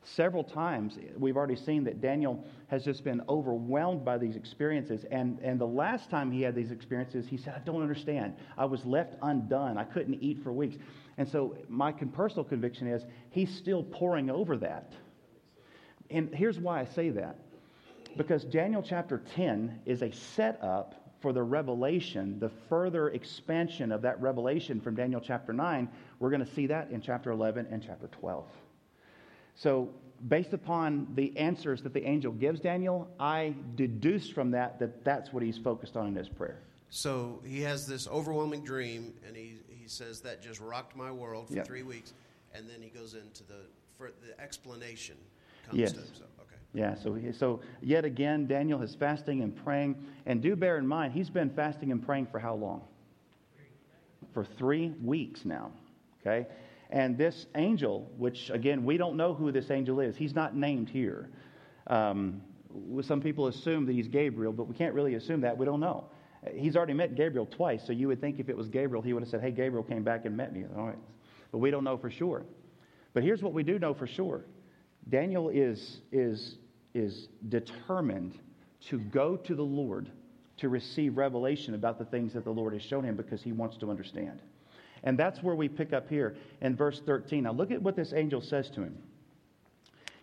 Several 0.07 0.43
times, 0.43 0.99
we've 1.17 1.35
already 1.35 1.55
seen 1.55 1.83
that 1.85 1.99
Daniel 1.99 2.45
has 2.67 2.85
just 2.85 3.03
been 3.03 3.23
overwhelmed 3.27 4.05
by 4.05 4.19
these 4.19 4.35
experiences. 4.35 5.03
And, 5.09 5.39
and 5.39 5.59
the 5.59 5.65
last 5.65 6.11
time 6.11 6.31
he 6.31 6.43
had 6.43 6.53
these 6.53 6.69
experiences, 6.69 7.27
he 7.27 7.37
said, 7.37 7.55
I 7.55 7.59
don't 7.59 7.81
understand. 7.81 8.35
I 8.55 8.65
was 8.65 8.85
left 8.85 9.15
undone. 9.23 9.79
I 9.79 9.83
couldn't 9.83 10.21
eat 10.21 10.43
for 10.43 10.53
weeks. 10.53 10.77
And 11.17 11.27
so, 11.27 11.57
my 11.69 11.91
personal 11.91 12.43
conviction 12.43 12.87
is 12.87 13.03
he's 13.31 13.51
still 13.55 13.81
poring 13.81 14.29
over 14.29 14.57
that. 14.57 14.93
And 16.11 16.33
here's 16.33 16.59
why 16.59 16.81
I 16.81 16.85
say 16.85 17.09
that 17.09 17.39
because 18.15 18.43
Daniel 18.43 18.83
chapter 18.83 19.23
10 19.35 19.81
is 19.85 20.03
a 20.03 20.11
setup 20.11 21.15
for 21.21 21.33
the 21.33 21.41
revelation, 21.41 22.39
the 22.39 22.49
further 22.69 23.09
expansion 23.09 23.91
of 23.91 24.03
that 24.03 24.21
revelation 24.21 24.79
from 24.79 24.95
Daniel 24.95 25.19
chapter 25.19 25.51
9. 25.51 25.89
We're 26.19 26.29
going 26.29 26.45
to 26.45 26.53
see 26.53 26.67
that 26.67 26.91
in 26.91 27.01
chapter 27.01 27.31
11 27.31 27.67
and 27.71 27.83
chapter 27.83 28.07
12. 28.07 28.45
So, 29.55 29.89
based 30.27 30.53
upon 30.53 31.07
the 31.15 31.35
answers 31.37 31.81
that 31.83 31.93
the 31.93 32.05
angel 32.05 32.31
gives 32.31 32.59
Daniel, 32.59 33.09
I 33.19 33.53
deduce 33.75 34.29
from 34.29 34.51
that 34.51 34.79
that 34.79 35.03
that's 35.03 35.31
what 35.33 35.43
he's 35.43 35.57
focused 35.57 35.95
on 35.95 36.07
in 36.07 36.15
his 36.15 36.29
prayer. 36.29 36.59
So, 36.89 37.41
he 37.45 37.61
has 37.61 37.87
this 37.87 38.07
overwhelming 38.07 38.63
dream, 38.63 39.13
and 39.25 39.35
he, 39.35 39.55
he 39.69 39.87
says 39.87 40.21
that 40.21 40.41
just 40.41 40.59
rocked 40.59 40.95
my 40.95 41.11
world 41.11 41.47
for 41.47 41.55
yep. 41.55 41.67
three 41.67 41.83
weeks. 41.83 42.13
And 42.53 42.69
then 42.69 42.81
he 42.81 42.89
goes 42.89 43.15
into 43.15 43.43
the, 43.43 43.59
for 43.97 44.11
the 44.25 44.39
explanation. 44.41 45.17
comes 45.67 45.79
Yes. 45.79 45.91
to 45.93 45.99
him. 45.99 46.07
So, 46.13 46.23
okay. 46.41 46.55
Yeah, 46.73 46.95
so, 46.95 47.13
he- 47.13 47.31
so 47.33 47.59
yet 47.81 48.05
again, 48.05 48.47
Daniel 48.47 48.81
is 48.81 48.95
fasting 48.95 49.41
and 49.41 49.55
praying. 49.55 49.95
And 50.25 50.41
do 50.41 50.55
bear 50.55 50.77
in 50.77 50.87
mind, 50.87 51.13
he's 51.13 51.29
been 51.29 51.49
fasting 51.49 51.91
and 51.91 52.05
praying 52.05 52.27
for 52.27 52.39
how 52.39 52.55
long? 52.55 52.81
For 54.33 54.45
three 54.45 54.89
weeks 55.01 55.45
now. 55.45 55.71
Okay? 56.21 56.47
And 56.95 57.17
this 57.17 57.45
angel, 57.55 58.09
which 58.17 58.49
again, 58.49 58.85
we 58.85 58.95
don't 58.95 59.17
know 59.17 59.33
who 59.33 59.51
this 59.51 59.69
angel 59.69 59.99
is, 59.99 60.15
he's 60.15 60.33
not 60.33 60.55
named 60.55 60.87
here. 60.87 61.29
Um, 61.87 62.41
some 63.01 63.19
people 63.19 63.47
assume 63.47 63.85
that 63.87 63.91
he's 63.91 64.07
Gabriel, 64.07 64.53
but 64.53 64.69
we 64.69 64.75
can't 64.75 64.93
really 64.93 65.15
assume 65.15 65.41
that. 65.41 65.57
We 65.57 65.65
don't 65.65 65.81
know. 65.81 66.05
He's 66.53 66.77
already 66.77 66.93
met 66.93 67.15
Gabriel 67.15 67.47
twice, 67.47 67.85
so 67.85 67.91
you 67.91 68.07
would 68.07 68.21
think 68.21 68.39
if 68.39 68.47
it 68.47 68.55
was 68.55 68.69
Gabriel, 68.69 69.01
he 69.01 69.11
would 69.11 69.23
have 69.23 69.29
said, 69.29 69.41
Hey, 69.41 69.51
Gabriel 69.51 69.83
came 69.83 70.03
back 70.03 70.23
and 70.23 70.37
met 70.37 70.53
me. 70.53 70.63
All 70.77 70.87
right. 70.87 70.97
But 71.51 71.57
we 71.57 71.69
don't 71.69 71.83
know 71.83 71.97
for 71.97 72.09
sure. 72.09 72.45
But 73.13 73.23
here's 73.23 73.41
what 73.41 73.51
we 73.51 73.63
do 73.63 73.77
know 73.77 73.93
for 73.93 74.07
sure 74.07 74.45
Daniel 75.09 75.49
is, 75.49 75.99
is, 76.13 76.55
is 76.93 77.27
determined 77.49 78.39
to 78.89 78.99
go 78.99 79.35
to 79.35 79.53
the 79.53 79.63
Lord 79.63 80.09
to 80.57 80.69
receive 80.69 81.17
revelation 81.17 81.73
about 81.73 81.99
the 81.99 82.05
things 82.05 82.31
that 82.33 82.45
the 82.45 82.51
Lord 82.51 82.71
has 82.71 82.81
shown 82.81 83.03
him 83.03 83.17
because 83.17 83.43
he 83.43 83.51
wants 83.51 83.75
to 83.77 83.89
understand. 83.91 84.41
And 85.05 85.17
that's 85.17 85.41
where 85.43 85.55
we 85.55 85.69
pick 85.69 85.93
up 85.93 86.09
here 86.09 86.35
in 86.61 86.75
verse 86.75 87.01
13. 87.05 87.43
Now, 87.43 87.53
look 87.53 87.71
at 87.71 87.81
what 87.81 87.95
this 87.95 88.11
angel 88.11 88.41
says 88.41 88.69
to 88.71 88.81
him. 88.81 88.97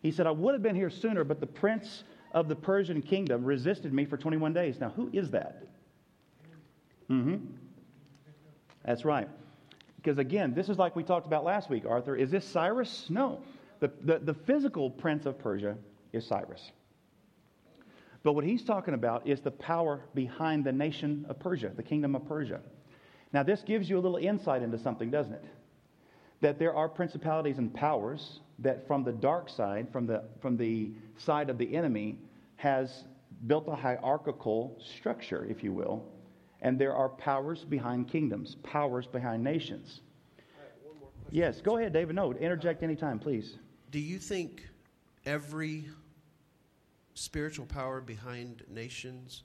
He 0.03 0.11
said, 0.11 0.27
I 0.27 0.33
would 0.33 0.55
have 0.55 0.63
been 0.63 0.75
here 0.75 0.91
sooner, 0.91 1.23
but 1.23 1.39
the 1.39 1.47
prince 1.47 2.03
of 2.33 2.49
the 2.49 2.57
Persian 2.57 3.01
kingdom 3.01 3.45
resisted 3.45 3.93
me 3.93 4.05
for 4.05 4.17
21 4.17 4.53
days. 4.53 4.81
Now, 4.81 4.91
who 4.91 5.09
is 5.13 5.31
that? 5.31 5.63
Mm-hmm. 7.09 7.37
That's 8.85 9.05
right. 9.05 9.29
Because 9.97 10.19
again, 10.19 10.53
this 10.55 10.69
is 10.69 10.79
like 10.79 10.97
we 10.97 11.05
talked 11.05 11.27
about 11.27 11.45
last 11.45 11.71
week, 11.71 11.85
Arthur. 11.89 12.17
Is 12.17 12.31
this 12.31 12.45
Cyrus? 12.45 13.07
No. 13.09 13.41
The, 13.79 13.93
the, 14.03 14.19
the 14.19 14.35
physical 14.35 14.91
prince 14.91 15.27
of 15.27 15.39
Persia 15.39 15.77
is 16.13 16.27
Cyrus. 16.27 16.73
But 18.25 18.33
what 18.33 18.45
he's 18.45 18.65
talking 18.65 18.95
about 18.95 19.27
is 19.27 19.41
the 19.41 19.51
power 19.51 20.01
behind 20.15 20.65
the 20.65 20.73
nation 20.73 21.27
of 21.29 21.39
Persia, 21.39 21.73
the 21.75 21.83
kingdom 21.83 22.17
of 22.17 22.27
Persia. 22.27 22.61
Now, 23.33 23.43
this 23.43 23.63
gives 23.63 23.89
you 23.89 23.99
a 23.99 24.01
little 24.01 24.19
insight 24.19 24.63
into 24.63 24.79
something, 24.79 25.11
doesn't 25.11 25.33
it? 25.33 25.45
That 26.41 26.59
there 26.59 26.75
are 26.75 26.89
principalities 26.89 27.59
and 27.59 27.73
powers 27.73 28.41
that, 28.59 28.87
from 28.87 29.05
the 29.05 29.13
dark 29.13 29.49
side, 29.49 29.89
from 29.93 30.07
the, 30.07 30.25
from 30.41 30.57
the 30.57 30.93
side 31.17 31.49
of 31.49 31.59
the 31.59 31.75
enemy, 31.75 32.19
has 32.57 33.05
built 33.47 33.69
a 33.69 33.75
hierarchical 33.75 34.79
structure, 34.99 35.47
if 35.49 35.65
you 35.65 35.73
will. 35.73 36.05
And 36.61 36.79
there 36.79 36.95
are 36.95 37.09
powers 37.09 37.65
behind 37.65 38.09
kingdoms, 38.09 38.57
powers 38.63 39.07
behind 39.07 39.43
nations. 39.43 40.01
Yes, 41.31 41.61
go 41.61 41.79
ahead, 41.79 41.93
David. 41.93 42.15
No, 42.15 42.33
interject 42.35 42.83
anytime, 42.83 43.19
please. 43.19 43.57
Do 43.91 43.99
you 43.99 44.19
think 44.19 44.69
every 45.25 45.87
spiritual 47.15 47.67
power 47.67 48.01
behind 48.01 48.65
nations 48.69 49.43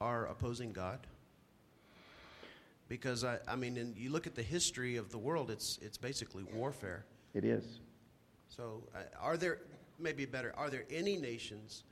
are 0.00 0.26
opposing 0.26 0.72
God? 0.72 1.06
Because 2.88 3.24
I, 3.24 3.38
I 3.48 3.56
mean, 3.56 3.76
and 3.78 3.96
you 3.96 4.10
look 4.10 4.26
at 4.26 4.34
the 4.34 4.42
history 4.42 4.96
of 4.96 5.10
the 5.10 5.18
world; 5.18 5.50
it's 5.50 5.78
it's 5.82 5.98
basically 5.98 6.44
warfare. 6.54 7.04
It 7.34 7.44
is. 7.44 7.80
So, 8.48 8.84
uh, 8.94 9.00
are 9.20 9.36
there 9.36 9.58
maybe 9.98 10.24
better? 10.24 10.54
Are 10.56 10.70
there 10.70 10.84
any 10.90 11.16
nations 11.16 11.84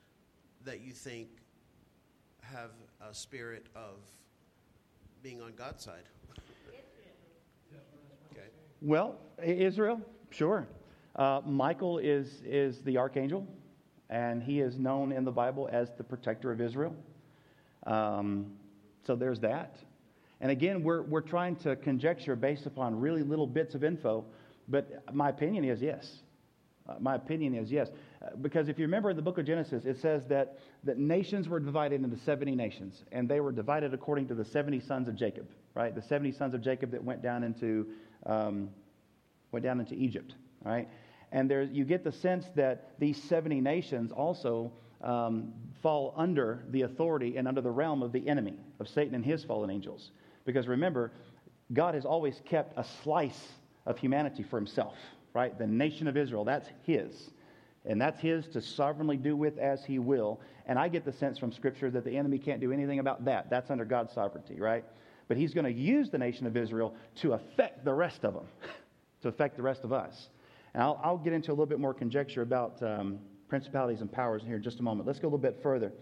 that 0.65 0.81
you 0.81 0.93
think 0.93 1.29
have 2.43 2.71
a 3.01 3.15
spirit 3.15 3.67
of 3.75 3.99
being 5.23 5.43
on 5.43 5.53
God's 5.57 5.83
side? 5.85 6.05
Okay. 8.33 8.47
Well, 8.81 9.17
Israel, 9.43 10.01
sure. 10.31 10.67
Uh, 11.17 11.41
Michael 11.45 11.99
is, 11.99 12.43
is 12.45 12.83
the 12.83 12.99
archangel, 12.99 13.47
and 14.11 14.43
he 14.43 14.61
is 14.61 14.79
known 14.79 15.13
in 15.13 15.25
the 15.25 15.31
Bible 15.31 15.69
as 15.73 15.93
the 15.97 16.05
protector 16.05 16.51
of 16.51 16.61
Israel. 16.61 16.95
Um, 17.87 18.53
so 19.07 19.15
there's 19.15 19.41
that. 19.41 19.77
And 20.45 20.51
again, 20.51 20.83
we're, 20.83 21.01
we're 21.01 21.23
trying 21.23 21.57
to 21.57 21.75
conjecture 21.75 22.37
based 22.37 22.67
upon 22.67 23.01
really 23.01 23.23
little 23.23 23.47
bits 23.47 23.75
of 23.75 23.83
info, 23.83 24.27
but 24.69 25.03
my 25.15 25.31
opinion 25.31 25.65
is 25.65 25.81
yes. 25.81 26.19
Uh, 26.87 26.97
my 27.01 27.15
opinion 27.15 27.55
is 27.55 27.73
yes. 27.73 27.89
Uh, 28.21 28.37
because 28.43 28.69
if 28.69 28.79
you 28.79 28.85
remember 28.85 29.09
in 29.09 29.17
the 29.17 29.23
book 29.23 29.39
of 29.39 29.47
Genesis, 29.47 29.87
it 29.87 29.99
says 30.03 30.27
that, 30.27 30.59
that 30.83 30.99
nations 30.99 31.49
were 31.49 31.59
divided 31.61 32.05
into 32.05 32.19
70 32.19 32.55
nations, 32.57 33.05
and 33.11 33.27
they 33.27 33.41
were 33.41 33.53
divided 33.53 33.95
according 33.95 34.29
to 34.29 34.35
the 34.35 34.45
70 34.45 34.81
sons 34.81 35.09
of 35.09 35.17
Jacob, 35.17 35.49
right? 35.73 35.95
The 35.95 36.03
70 36.03 36.33
sons 36.33 36.53
of 36.53 36.61
Jacob 36.61 36.91
that 36.91 37.03
went 37.03 37.23
down 37.23 37.43
into, 37.43 37.87
um, 38.27 38.69
went 39.51 39.65
down 39.65 39.81
into 39.81 39.95
Egypt, 39.95 40.35
right? 40.63 40.87
And 41.33 41.51
there, 41.51 41.63
you 41.63 41.87
get 41.87 42.05
the 42.05 42.13
sense 42.13 42.45
that 42.55 42.91
these 42.99 43.17
70 43.23 43.63
nations 43.63 44.13
also 44.13 44.73
um, 45.01 45.55
fall 45.81 46.13
under 46.19 46.65
the 46.69 46.83
authority 46.83 47.39
and 47.39 47.49
under 47.49 47.63
the 47.63 47.71
realm 47.71 48.03
of 48.03 48.13
the 48.13 48.29
enemy, 48.29 48.59
of 48.79 48.89
Satan 48.89 49.15
and 49.15 49.25
his 49.25 49.43
fallen 49.43 49.71
angels. 49.71 50.11
Because 50.45 50.69
remember, 50.69 51.13
God 51.73 51.95
has 51.95 52.05
always 52.05 52.41
kept 52.45 52.79
a 52.79 52.85
slice 53.03 53.53
of 53.87 53.99
humanity 53.99 54.43
for 54.43 54.57
himself, 54.57 54.95
right? 55.33 55.57
The 55.59 55.67
nation 55.67 56.09
of 56.09 56.17
Israel, 56.17 56.45
that's 56.45 56.69
his. 56.83 57.31
And 57.87 58.01
that's 58.01 58.21
his 58.21 58.47
to 58.49 58.63
sovereignly 58.63 59.17
do 59.17 59.37
with 59.37 59.59
as 59.59 59.85
he 59.85 59.99
will. 59.99 60.41
And 60.67 60.79
I 60.79 60.89
get 60.89 61.05
the 61.05 61.13
sense 61.13 61.39
from 61.39 61.53
Scripture 61.53 61.91
that 61.91 62.05
the 62.05 62.17
enemy 62.17 62.39
can't 62.39 62.61
do 62.61 62.73
anything 62.73 62.99
about 62.99 63.25
that. 63.27 63.51
That's 63.51 63.71
under 63.71 63.85
God's 63.85 64.13
sovereignty, 64.15 64.59
right? 64.59 64.85
But 65.29 65.37
he's 65.37 65.53
going 65.53 65.65
to 65.65 65.73
use 65.73 66.11
the 66.11 66.19
nation 66.19 66.47
of 66.47 66.57
Israel 66.57 66.95
to 67.17 67.35
affect 67.35 67.85
the 67.85 67.93
rest 67.93 68.25
of 68.25 68.35
them, 68.35 68.47
to 69.23 69.29
affect 69.29 69.57
the 69.57 69.63
rest 69.63 69.85
of 69.85 69.93
us. 69.93 70.29
And 70.73 70.83
I'll, 70.83 71.01
I'll 71.03 71.19
get 71.19 71.33
into 71.33 71.51
a 71.51 71.55
little 71.55 71.67
bit 71.67 71.79
more 71.79 71.95
conjecture 71.95 72.43
about 72.43 72.83
um, 72.83 73.19
principalities 73.49 74.01
and 74.01 74.11
powers 74.11 74.43
here 74.45 74.57
in 74.57 74.63
just 74.63 74.81
a 74.81 74.83
moment. 74.83 75.07
Let's 75.07 75.19
go 75.19 75.27
a 75.27 75.31
little 75.31 75.39
bit 75.39 75.61
further. 75.63 75.93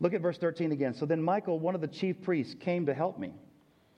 Look 0.00 0.12
at 0.12 0.20
verse 0.20 0.36
13 0.36 0.72
again. 0.72 0.92
So 0.94 1.06
then 1.06 1.22
Michael, 1.22 1.58
one 1.58 1.74
of 1.74 1.80
the 1.80 1.88
chief 1.88 2.20
priests, 2.22 2.54
came 2.60 2.86
to 2.86 2.94
help 2.94 3.18
me. 3.18 3.32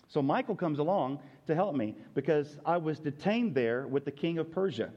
So 0.08 0.22
Michael 0.22 0.56
comes 0.56 0.78
along 0.78 1.20
to 1.46 1.54
help 1.54 1.74
me 1.74 1.94
because 2.14 2.58
I 2.64 2.78
was 2.78 2.98
detained 2.98 3.54
there 3.54 3.86
with 3.86 4.04
the 4.04 4.10
king 4.10 4.38
of 4.38 4.50
Persia. 4.50 4.90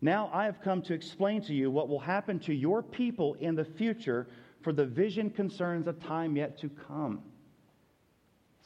Now 0.00 0.30
I 0.32 0.44
have 0.44 0.60
come 0.62 0.82
to 0.82 0.94
explain 0.94 1.42
to 1.42 1.54
you 1.54 1.70
what 1.70 1.88
will 1.88 1.98
happen 1.98 2.38
to 2.40 2.54
your 2.54 2.82
people 2.82 3.34
in 3.34 3.54
the 3.54 3.64
future, 3.64 4.28
for 4.62 4.72
the 4.72 4.86
vision 4.86 5.30
concerns 5.30 5.86
a 5.88 5.92
time 5.92 6.36
yet 6.36 6.58
to 6.60 6.68
come. 6.68 7.22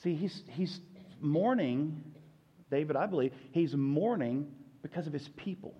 See, 0.02 0.14
he's, 0.14 0.42
he's 0.50 0.80
mourning, 1.20 2.02
David, 2.70 2.96
I 2.96 3.06
believe, 3.06 3.32
he's 3.52 3.74
mourning 3.74 4.50
because 4.82 5.06
of 5.06 5.12
his 5.12 5.28
people. 5.28 5.74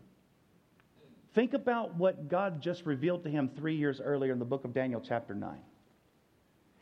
Think 1.35 1.53
about 1.53 1.95
what 1.97 2.29
God 2.29 2.63
just 2.63 2.87
revealed 2.87 3.25
to 3.25 3.31
him 3.31 3.51
three 3.57 3.77
years 3.77 4.01
earlier 4.03 4.33
in 4.33 4.39
the 4.39 4.47
book 4.47 4.65
of 4.65 4.73
Daniel, 4.73 5.03
chapter 5.07 5.35
9. 5.35 5.59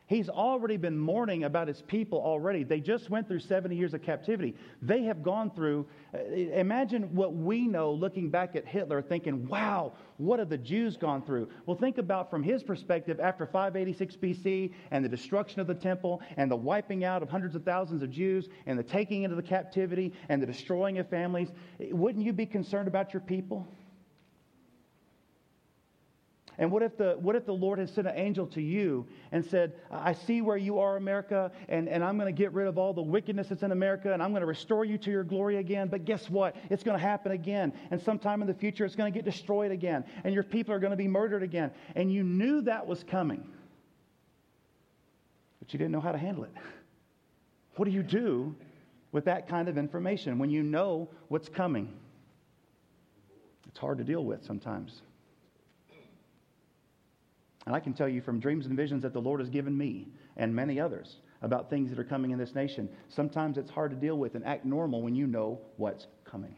He's 0.06 0.28
already 0.28 0.76
been 0.76 0.98
mourning 0.98 1.44
about 1.44 1.66
his 1.66 1.80
people 1.80 2.20
already. 2.20 2.62
They 2.62 2.80
just 2.80 3.08
went 3.08 3.26
through 3.26 3.40
70 3.40 3.74
years 3.74 3.94
of 3.94 4.02
captivity. 4.02 4.54
They 4.82 5.04
have 5.04 5.22
gone 5.22 5.50
through, 5.50 5.86
uh, 6.12 6.18
imagine 6.30 7.14
what 7.14 7.34
we 7.34 7.66
know 7.66 7.90
looking 7.90 8.28
back 8.28 8.54
at 8.54 8.66
Hitler 8.66 9.00
thinking, 9.00 9.48
wow, 9.48 9.94
what 10.18 10.40
have 10.40 10.50
the 10.50 10.58
Jews 10.58 10.98
gone 10.98 11.22
through? 11.22 11.48
Well, 11.64 11.76
think 11.76 11.96
about 11.96 12.30
from 12.30 12.42
his 12.42 12.62
perspective 12.62 13.18
after 13.18 13.46
586 13.46 14.16
BC 14.16 14.72
and 14.90 15.02
the 15.02 15.08
destruction 15.08 15.62
of 15.62 15.66
the 15.66 15.74
temple 15.74 16.20
and 16.36 16.50
the 16.50 16.56
wiping 16.56 17.04
out 17.04 17.22
of 17.22 17.30
hundreds 17.30 17.54
of 17.54 17.64
thousands 17.64 18.02
of 18.02 18.10
Jews 18.10 18.50
and 18.66 18.78
the 18.78 18.82
taking 18.82 19.22
into 19.22 19.36
the 19.36 19.42
captivity 19.42 20.12
and 20.28 20.42
the 20.42 20.46
destroying 20.46 20.98
of 20.98 21.08
families. 21.08 21.50
Wouldn't 21.80 22.24
you 22.24 22.34
be 22.34 22.44
concerned 22.44 22.88
about 22.88 23.14
your 23.14 23.22
people? 23.22 23.66
And 26.58 26.70
what 26.70 26.82
if, 26.82 26.96
the, 26.96 27.16
what 27.18 27.34
if 27.34 27.46
the 27.46 27.52
Lord 27.52 27.78
had 27.78 27.90
sent 27.90 28.06
an 28.06 28.14
angel 28.16 28.46
to 28.48 28.62
you 28.62 29.06
and 29.32 29.44
said, 29.44 29.72
I 29.90 30.12
see 30.12 30.40
where 30.40 30.56
you 30.56 30.78
are, 30.78 30.96
America, 30.96 31.50
and, 31.68 31.88
and 31.88 32.04
I'm 32.04 32.16
going 32.16 32.32
to 32.32 32.38
get 32.38 32.52
rid 32.52 32.68
of 32.68 32.78
all 32.78 32.92
the 32.92 33.02
wickedness 33.02 33.48
that's 33.48 33.62
in 33.62 33.72
America, 33.72 34.12
and 34.12 34.22
I'm 34.22 34.30
going 34.30 34.42
to 34.42 34.46
restore 34.46 34.84
you 34.84 34.96
to 34.98 35.10
your 35.10 35.24
glory 35.24 35.56
again. 35.56 35.88
But 35.88 36.04
guess 36.04 36.30
what? 36.30 36.54
It's 36.70 36.84
going 36.84 36.96
to 36.96 37.02
happen 37.02 37.32
again. 37.32 37.72
And 37.90 38.00
sometime 38.00 38.40
in 38.40 38.46
the 38.46 38.54
future, 38.54 38.84
it's 38.84 38.94
going 38.94 39.12
to 39.12 39.16
get 39.16 39.24
destroyed 39.24 39.72
again. 39.72 40.04
And 40.22 40.32
your 40.32 40.44
people 40.44 40.72
are 40.74 40.78
going 40.78 40.92
to 40.92 40.96
be 40.96 41.08
murdered 41.08 41.42
again. 41.42 41.72
And 41.96 42.12
you 42.12 42.22
knew 42.22 42.62
that 42.62 42.86
was 42.86 43.02
coming. 43.02 43.44
But 45.58 45.72
you 45.72 45.78
didn't 45.78 45.92
know 45.92 46.00
how 46.00 46.12
to 46.12 46.18
handle 46.18 46.44
it. 46.44 46.52
What 47.76 47.86
do 47.86 47.90
you 47.90 48.02
do 48.04 48.54
with 49.10 49.24
that 49.24 49.48
kind 49.48 49.68
of 49.68 49.76
information 49.76 50.38
when 50.38 50.50
you 50.50 50.62
know 50.62 51.08
what's 51.28 51.48
coming? 51.48 51.92
It's 53.66 53.78
hard 53.78 53.98
to 53.98 54.04
deal 54.04 54.24
with 54.24 54.44
sometimes. 54.44 55.02
And 57.66 57.74
I 57.74 57.80
can 57.80 57.94
tell 57.94 58.08
you 58.08 58.20
from 58.20 58.40
dreams 58.40 58.66
and 58.66 58.76
visions 58.76 59.02
that 59.02 59.12
the 59.12 59.20
Lord 59.20 59.40
has 59.40 59.48
given 59.48 59.76
me 59.76 60.08
and 60.36 60.54
many 60.54 60.78
others 60.78 61.16
about 61.40 61.70
things 61.70 61.90
that 61.90 61.98
are 61.98 62.04
coming 62.04 62.30
in 62.30 62.38
this 62.38 62.54
nation. 62.54 62.88
Sometimes 63.08 63.56
it's 63.56 63.70
hard 63.70 63.90
to 63.90 63.96
deal 63.96 64.16
with 64.16 64.34
and 64.34 64.44
act 64.44 64.64
normal 64.64 65.02
when 65.02 65.14
you 65.14 65.26
know 65.26 65.60
what's 65.76 66.06
coming. 66.24 66.54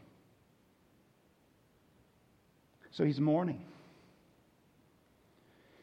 So 2.91 3.03
he's 3.05 3.19
mourning. 3.19 3.63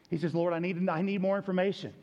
He 0.09 0.17
says, 0.17 0.35
Lord, 0.35 0.53
I 0.53 0.59
need, 0.59 0.87
I 0.89 1.01
need 1.01 1.21
more 1.21 1.37
information. 1.37 1.93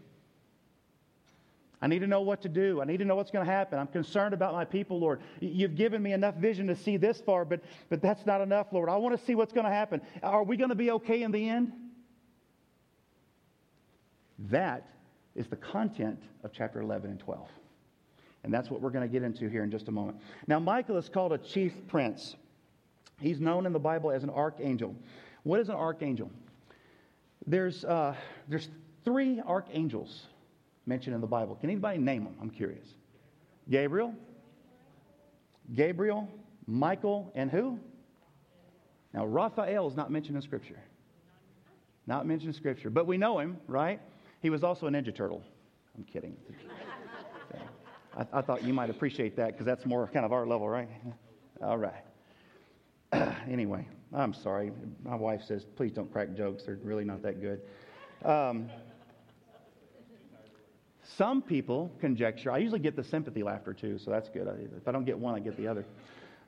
I 1.81 1.89
need 1.89 1.99
to 1.99 2.07
know 2.07 2.21
what 2.21 2.43
to 2.43 2.49
do. 2.49 2.81
I 2.81 2.85
need 2.85 2.99
to 2.99 3.05
know 3.05 3.17
what's 3.17 3.33
going 3.33 3.45
to 3.45 3.51
happen. 3.51 3.79
I'm 3.79 3.89
concerned 3.89 4.35
about 4.35 4.53
my 4.53 4.65
people, 4.65 5.01
Lord. 5.01 5.21
You've 5.41 5.75
given 5.75 6.01
me 6.01 6.13
enough 6.13 6.37
vision 6.37 6.69
to 6.69 6.77
see 6.77 6.97
this 6.97 7.21
far, 7.21 7.45
but, 7.45 7.61
but 7.89 8.01
that's 8.01 8.25
not 8.25 8.41
enough, 8.41 8.69
Lord. 8.73 8.89
I 8.89 8.97
want 8.97 9.19
to 9.19 9.25
see 9.25 9.35
what's 9.35 9.53
going 9.53 9.67
to 9.67 9.73
happen. 9.73 10.01
Are 10.23 10.45
we 10.45 10.57
going 10.57 10.69
to 10.69 10.77
be 10.77 10.93
okay 10.93 11.23
in 11.23 11.33
the 11.33 11.49
end? 11.49 11.73
That 14.51 14.89
is 15.35 15.47
the 15.47 15.57
content 15.57 16.23
of 16.45 16.53
chapter 16.53 16.81
11 16.81 17.11
and 17.11 17.21
12. 17.21 17.49
And 18.45 18.53
that's 18.53 18.71
what 18.71 18.81
we're 18.81 18.91
going 18.91 19.09
to 19.09 19.13
get 19.13 19.23
into 19.23 19.49
here 19.49 19.63
in 19.63 19.71
just 19.71 19.89
a 19.89 19.93
moment. 19.93 20.19
Now, 20.49 20.59
Michael 20.59 20.97
is 20.97 21.09
called 21.09 21.33
a 21.33 21.39
chief 21.39 21.73
prince. 21.87 22.37
He's 23.21 23.41
known 23.41 23.67
in 23.67 23.73
the 23.73 23.79
Bible 23.79 24.11
as 24.11 24.25
an 24.25 24.31
archangel. 24.31 24.97
What 25.45 25.61
is 25.61 25.69
an 25.69 25.77
archangel? 25.77 26.31
There's, 27.47 27.85
uh, 27.85 28.15
there's 28.49 28.69
three 29.05 29.41
archangels 29.41 30.27
mentioned 30.87 31.15
in 31.15 31.21
the 31.21 31.27
Bible. 31.27 31.55
Can 31.55 31.71
anybody 31.71 31.99
name 31.99 32.25
them? 32.25 32.35
I'm 32.41 32.51
curious. 32.51 32.87
Gabriel, 33.71 34.15
Gabriel, 35.75 36.29
Michael, 36.67 37.31
and 37.35 37.51
who? 37.51 37.79
Now, 39.15 39.27
Raphael 39.27 39.89
is 39.89 39.97
not 39.97 40.11
mentioned 40.11 40.37
in 40.37 40.43
Scripture. 40.43 40.81
Not 42.07 42.27
mentioned 42.27 42.55
in 42.55 42.59
Scripture. 42.59 42.91
But 42.91 43.07
we 43.07 43.19
know 43.19 43.39
him, 43.39 43.59
right? 43.69 44.01
He 44.43 44.51
was 44.51 44.65
also 44.65 44.89
a 44.89 44.91
Ninja 44.91 45.15
Turtle. 45.15 45.43
I'm 45.97 46.05
kidding. 46.05 46.37
I, 48.17 48.27
I 48.33 48.43
thought 48.43 48.65
you 48.65 48.75
might 48.75 48.91
appreciate 48.91 49.37
that 49.37 49.53
because 49.53 49.65
that's 49.65 49.87
more 49.87 50.09
kind 50.13 50.27
of 50.27 50.33
our 50.33 50.45
level, 50.45 50.69
right? 50.69 50.89
All 51.63 51.79
right. 51.79 52.05
anyway, 53.49 53.87
I'm 54.13 54.35
sorry. 54.35 54.73
My 55.05 55.15
wife 55.15 55.43
says, 55.47 55.65
please 55.77 55.93
don't 55.93 56.13
crack 56.13 56.35
jokes. 56.35 56.65
They're 56.67 56.79
really 56.83 57.05
not 57.05 57.23
that 57.23 57.41
good. 57.41 57.61
Um, 58.25 58.69
some 61.17 61.41
people 61.41 61.93
conjecture, 62.01 62.51
I 62.51 62.59
usually 62.59 62.81
get 62.81 62.97
the 62.97 63.05
sympathy 63.05 63.43
laughter 63.43 63.73
too, 63.73 63.99
so 63.99 64.11
that's 64.11 64.29
good. 64.29 64.49
If 64.77 64.89
I 64.89 64.93
don't 64.93 65.05
get 65.05 65.19
one, 65.19 65.35
I 65.35 65.41
get 65.41 65.57
the 65.57 65.69
other. 65.69 65.85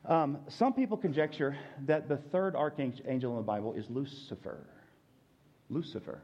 Um, 0.05 0.39
some 0.49 0.73
people 0.73 0.97
conjecture 0.97 1.57
that 1.85 2.09
the 2.09 2.17
third 2.17 2.55
archangel 2.55 3.31
in 3.31 3.37
the 3.37 3.41
Bible 3.41 3.73
is 3.73 3.85
Lucifer. 3.89 4.67
Lucifer. 5.69 6.21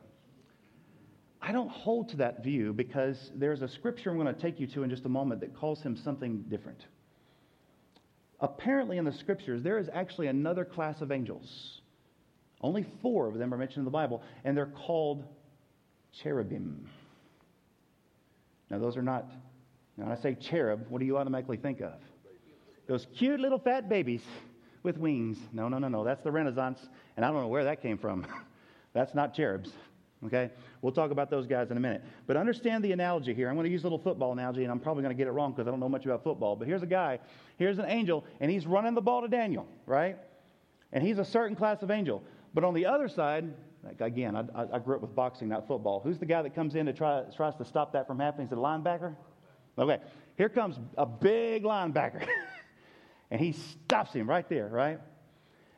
I 1.42 1.52
don't 1.52 1.70
hold 1.70 2.10
to 2.10 2.18
that 2.18 2.44
view 2.44 2.72
because 2.72 3.32
there's 3.34 3.62
a 3.62 3.68
scripture 3.68 4.12
I'm 4.12 4.18
going 4.18 4.34
to 4.34 4.40
take 4.40 4.60
you 4.60 4.68
to 4.68 4.84
in 4.84 4.90
just 4.90 5.06
a 5.06 5.10
moment 5.10 5.42
that 5.42 5.56
calls 5.56 5.82
him 5.82 5.98
something 5.98 6.44
different. 6.50 6.86
Apparently, 8.40 8.98
in 8.98 9.06
the 9.06 9.12
scriptures, 9.12 9.64
there 9.64 9.80
is 9.80 9.90
actually 9.92 10.28
another 10.28 10.66
class 10.66 11.02
of 11.02 11.12
angels. 11.12 11.82
Only 12.62 12.86
four 13.02 13.28
of 13.28 13.38
them 13.38 13.54
are 13.54 13.58
mentioned 13.58 13.80
in 13.80 13.86
the 13.86 13.92
Bible, 13.92 14.22
and 14.44 14.56
they're 14.56 14.68
called 14.86 15.24
cherubim. 16.22 16.88
Now, 18.70 18.78
those 18.78 18.96
are 18.96 19.02
not, 19.02 19.30
when 19.96 20.12
I 20.12 20.16
say 20.16 20.36
cherub, 20.36 20.86
what 20.90 21.00
do 21.00 21.06
you 21.06 21.18
automatically 21.18 21.58
think 21.58 21.82
of? 21.82 21.94
Those 22.88 23.08
cute 23.16 23.40
little 23.40 23.60
fat 23.60 23.90
babies 23.90 24.22
with 24.84 24.98
wings. 24.98 25.38
No, 25.54 25.70
no, 25.70 25.80
no, 25.80 25.88
no. 25.88 26.04
That's 26.04 26.24
the 26.24 26.32
Renaissance, 26.32 26.80
and 27.16 27.26
I 27.26 27.32
don't 27.32 27.42
know 27.42 27.48
where 27.48 27.64
that 27.64 27.82
came 27.82 27.98
from. 27.98 28.28
That's 28.94 29.16
not 29.16 29.34
cherubs. 29.34 29.72
Okay? 30.26 30.52
We'll 30.82 30.92
talk 30.92 31.12
about 31.12 31.30
those 31.30 31.48
guys 31.48 31.72
in 31.72 31.78
a 31.78 31.80
minute. 31.80 32.04
But 32.28 32.38
understand 32.38 32.84
the 32.84 32.92
analogy 32.92 33.34
here. 33.34 33.50
I'm 33.50 33.56
going 33.56 33.66
to 33.66 33.72
use 33.72 33.82
a 33.82 33.86
little 33.86 34.00
football 34.00 34.32
analogy, 34.32 34.64
and 34.64 34.72
I'm 34.72 34.80
probably 34.80 35.04
going 35.04 35.16
to 35.16 35.18
get 35.18 35.28
it 35.28 35.32
wrong 35.32 35.52
because 35.52 35.68
I 35.68 35.72
don't 35.72 35.80
know 35.80 35.90
much 35.90 36.06
about 36.06 36.24
football. 36.24 36.56
But 36.56 36.68
here's 36.68 36.84
a 36.84 36.88
guy, 36.88 37.20
here's 37.58 37.80
an 37.80 37.86
angel, 37.86 38.26
and 38.40 38.52
he's 38.52 38.68
running 38.68 38.94
the 38.94 39.02
ball 39.02 39.22
to 39.22 39.28
Daniel, 39.28 39.68
right? 39.86 40.18
And 40.94 41.04
he's 41.04 41.20
a 41.20 41.26
certain 41.26 41.56
class 41.56 41.82
of 41.82 41.92
angel. 41.92 42.24
But 42.54 42.64
on 42.64 42.74
the 42.74 42.86
other 42.86 43.08
side, 43.08 43.52
like 43.84 44.02
again, 44.02 44.36
I, 44.36 44.46
I, 44.74 44.80
grew 44.80 44.96
up 44.96 45.02
with 45.02 45.16
boxing, 45.16 45.50
not 45.50 45.68
football. 45.68 46.02
Who's 46.04 46.20
the 46.20 46.26
guy 46.26 46.42
that 46.42 46.54
comes 46.54 46.76
in 46.76 46.86
to 46.86 46.94
try 46.94 47.24
tries 47.36 47.56
to 47.56 47.66
stop 47.66 47.94
that 47.94 48.06
from 48.06 48.20
happening? 48.20 48.46
Is 48.46 48.52
it 48.52 48.58
a 48.58 48.62
linebacker? 48.62 49.16
Okay, 49.78 50.00
here 50.38 50.50
comes 50.50 50.80
a 50.98 51.06
big 51.06 51.64
linebacker, 51.64 52.28
and 53.32 53.42
he 53.42 53.54
stops 53.54 54.14
him 54.14 54.30
right 54.30 54.48
there, 54.50 54.68
right? 54.68 55.00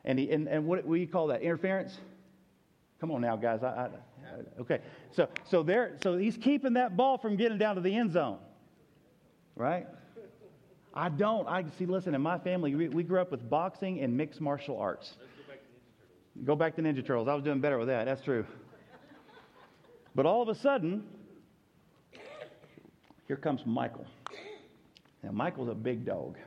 And 0.04 0.18
he 0.18 0.30
and, 0.30 0.48
and 0.48 0.66
what, 0.66 0.86
you 0.86 1.06
call 1.06 1.28
that? 1.28 1.40
Interference? 1.40 1.98
Come 3.04 3.10
on 3.10 3.20
now, 3.20 3.36
guys. 3.36 3.62
I, 3.62 3.66
I, 3.66 4.60
okay, 4.62 4.80
so 5.12 5.28
so 5.50 5.62
there, 5.62 5.98
so 6.02 6.16
he's 6.16 6.38
keeping 6.38 6.72
that 6.72 6.96
ball 6.96 7.18
from 7.18 7.36
getting 7.36 7.58
down 7.58 7.74
to 7.74 7.82
the 7.82 7.94
end 7.94 8.12
zone, 8.12 8.38
right? 9.56 9.86
I 10.94 11.10
don't. 11.10 11.46
I 11.46 11.66
see. 11.76 11.84
Listen, 11.84 12.14
in 12.14 12.22
my 12.22 12.38
family, 12.38 12.74
we, 12.74 12.88
we 12.88 13.02
grew 13.02 13.20
up 13.20 13.30
with 13.30 13.50
boxing 13.50 14.00
and 14.00 14.16
mixed 14.16 14.40
martial 14.40 14.78
arts. 14.78 15.16
Go 16.46 16.56
back 16.56 16.76
to 16.76 16.82
Ninja 16.82 17.06
Turtles. 17.06 17.28
I 17.28 17.34
was 17.34 17.44
doing 17.44 17.60
better 17.60 17.76
with 17.76 17.88
that. 17.88 18.06
That's 18.06 18.22
true. 18.22 18.46
But 20.14 20.24
all 20.24 20.40
of 20.40 20.48
a 20.48 20.54
sudden, 20.54 21.04
here 23.28 23.36
comes 23.36 23.66
Michael. 23.66 24.06
Now, 25.22 25.32
Michael's 25.32 25.68
a 25.68 25.74
big 25.74 26.06
dog, 26.06 26.38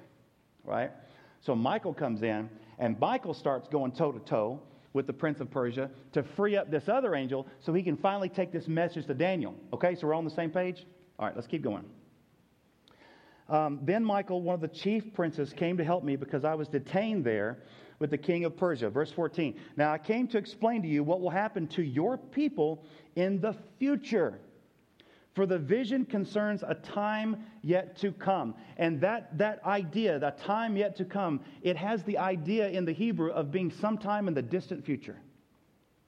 right? 0.63 0.89
So 1.39 1.53
Michael 1.53 1.93
comes 1.93 2.23
in, 2.23 2.49
and 2.79 2.99
Michael 2.99 3.35
starts 3.35 3.67
going 3.67 3.91
toe 3.91 4.11
to 4.11 4.19
toe 4.21 4.59
with 4.93 5.07
the 5.07 5.13
prince 5.13 5.39
of 5.39 5.49
Persia 5.51 5.89
to 6.13 6.23
free 6.23 6.55
up 6.55 6.71
this 6.71 6.89
other 6.89 7.15
angel 7.15 7.47
so 7.59 7.73
he 7.73 7.83
can 7.83 7.97
finally 7.97 8.29
take 8.29 8.51
this 8.51 8.67
message 8.67 9.05
to 9.07 9.13
Daniel. 9.13 9.55
Okay, 9.73 9.95
so 9.95 10.07
we're 10.07 10.13
on 10.13 10.25
the 10.25 10.31
same 10.31 10.49
page? 10.49 10.85
All 11.19 11.25
right, 11.25 11.35
let's 11.35 11.47
keep 11.47 11.61
going. 11.61 11.85
Um, 13.49 13.79
then 13.83 14.03
Michael, 14.03 14.41
one 14.41 14.55
of 14.55 14.61
the 14.61 14.67
chief 14.67 15.13
princes, 15.13 15.53
came 15.53 15.77
to 15.77 15.83
help 15.83 16.03
me 16.03 16.15
because 16.15 16.43
I 16.43 16.53
was 16.53 16.67
detained 16.67 17.23
there 17.23 17.59
with 17.99 18.11
the 18.11 18.17
king 18.17 18.45
of 18.45 18.57
Persia. 18.57 18.89
Verse 18.89 19.11
14. 19.11 19.55
Now 19.75 19.91
I 19.91 19.97
came 19.97 20.27
to 20.27 20.37
explain 20.37 20.81
to 20.81 20.87
you 20.87 21.03
what 21.03 21.21
will 21.21 21.29
happen 21.29 21.67
to 21.69 21.81
your 21.81 22.17
people 22.17 22.83
in 23.15 23.39
the 23.39 23.55
future. 23.79 24.39
For 25.37 25.45
the 25.45 25.59
vision 25.59 26.03
concerns 26.03 26.63
a 26.67 26.73
time 26.73 27.45
yet 27.61 27.95
to 27.97 28.11
come. 28.11 28.55
And 28.77 28.99
that, 29.01 29.37
that 29.37 29.63
idea, 29.63 30.17
that 30.17 30.39
time 30.39 30.75
yet 30.75 30.95
to 30.95 31.05
come, 31.05 31.41
it 31.61 31.77
has 31.77 32.01
the 32.05 32.17
idea 32.17 32.69
in 32.69 32.85
the 32.85 32.91
Hebrew 32.91 33.29
of 33.29 33.51
being 33.51 33.69
sometime 33.69 34.27
in 34.27 34.33
the 34.33 34.41
distant 34.41 34.83
future. 34.83 35.21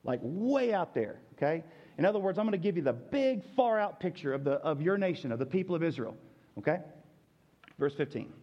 Like 0.04 0.20
way 0.24 0.74
out 0.74 0.96
there, 0.96 1.20
okay? 1.34 1.63
In 2.00 2.06
other 2.06 2.18
words, 2.18 2.39
I'm 2.39 2.46
going 2.46 2.54
to 2.54 2.58
give 2.58 2.76
you 2.76 2.82
the 2.82 2.92
big, 2.92 3.44
far 3.56 3.80
out 3.80 4.00
picture 4.00 4.34
of, 4.34 4.44
the, 4.44 4.54
of 4.54 4.82
your 4.82 4.98
nation, 4.98 5.32
of 5.32 5.38
the 5.38 5.46
people 5.46 5.76
of 5.76 5.84
Israel, 5.84 6.18
okay? 6.58 6.80
Verse 7.78 7.94
15. 7.94 8.34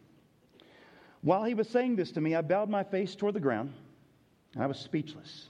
While 1.22 1.42
he 1.42 1.54
was 1.54 1.68
saying 1.68 1.96
this 1.96 2.12
to 2.12 2.20
me, 2.20 2.36
I 2.36 2.42
bowed 2.42 2.70
my 2.70 2.84
face 2.84 3.16
toward 3.16 3.34
the 3.34 3.40
ground, 3.40 3.72
and 4.54 4.62
I 4.62 4.68
was 4.68 4.78
speechless. 4.78 5.46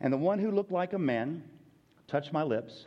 And 0.00 0.10
the 0.10 0.16
one 0.16 0.38
who 0.38 0.50
looked 0.50 0.72
like 0.72 0.94
a 0.94 0.98
man 0.98 1.42
touched 2.08 2.32
my 2.32 2.42
lips, 2.42 2.86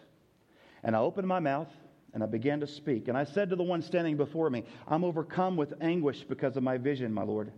and 0.83 0.95
I 0.95 0.99
opened 0.99 1.27
my 1.27 1.39
mouth, 1.39 1.69
and 2.13 2.21
I 2.23 2.27
began 2.27 2.59
to 2.59 2.67
speak. 2.67 3.07
And 3.07 3.17
I 3.17 3.23
said 3.23 3.49
to 3.49 3.55
the 3.55 3.63
one 3.63 3.81
standing 3.81 4.17
before 4.17 4.49
me, 4.49 4.63
I'm 4.87 5.03
overcome 5.03 5.57
with 5.57 5.73
anguish 5.81 6.23
because 6.23 6.55
of 6.57 6.63
my 6.63 6.77
vision, 6.77 7.13
my 7.13 7.23
Lord. 7.23 7.51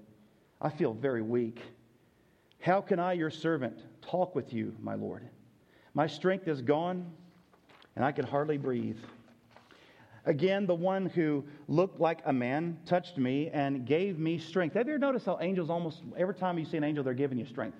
I 0.61 0.69
feel 0.69 0.93
very 0.93 1.21
weak. 1.21 1.61
How 2.59 2.81
can 2.81 2.99
I, 2.99 3.13
your 3.13 3.29
servant, 3.29 3.77
talk 4.01 4.33
with 4.33 4.53
you, 4.53 4.73
my 4.81 4.95
Lord? 4.95 5.27
My 5.93 6.07
strength 6.07 6.47
is 6.47 6.61
gone, 6.61 7.05
and 7.95 8.05
I 8.05 8.11
can 8.11 8.25
hardly 8.25 8.57
breathe. 8.57 8.97
Again, 10.25 10.65
the 10.65 10.73
one 10.73 11.05
who 11.05 11.43
looked 11.67 11.99
like 11.99 12.21
a 12.25 12.33
man 12.33 12.79
touched 12.85 13.17
me 13.17 13.49
and 13.53 13.85
gave 13.85 14.17
me 14.17 14.39
strength. 14.39 14.73
Have 14.73 14.87
you 14.87 14.93
ever 14.93 14.99
noticed 14.99 15.25
how 15.25 15.37
angels 15.39 15.69
almost, 15.69 16.01
every 16.17 16.33
time 16.33 16.57
you 16.57 16.65
see 16.65 16.77
an 16.77 16.83
angel, 16.83 17.03
they're 17.03 17.13
giving 17.13 17.37
you 17.37 17.45
strength? 17.45 17.77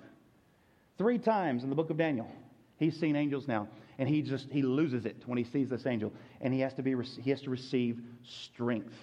Three 0.96 1.18
times 1.18 1.64
in 1.64 1.70
the 1.70 1.76
book 1.76 1.90
of 1.90 1.96
Daniel, 1.96 2.30
he's 2.78 2.98
seen 2.98 3.16
angels 3.16 3.48
now, 3.48 3.66
and 3.98 4.08
he 4.08 4.22
just, 4.22 4.48
he 4.50 4.62
loses 4.62 5.06
it 5.06 5.22
when 5.26 5.38
he 5.38 5.44
sees 5.44 5.70
this 5.70 5.86
angel, 5.86 6.12
and 6.40 6.52
he 6.52 6.60
has 6.60 6.74
to, 6.74 6.82
be, 6.82 6.94
he 7.22 7.30
has 7.30 7.40
to 7.42 7.50
receive 7.50 8.00
strength. 8.22 8.94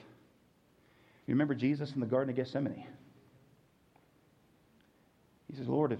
You 1.25 1.34
remember 1.34 1.56
Jesus 1.56 1.93
in 1.93 1.99
the 1.99 2.06
Garden 2.06 2.29
of 2.29 2.36
Gethsemane? 2.36 2.86
He 5.49 5.56
says, 5.56 5.67
Lord, 5.67 5.91
if, 5.91 5.99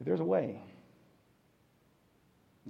if 0.00 0.06
there's 0.06 0.20
a 0.20 0.24
way, 0.24 0.60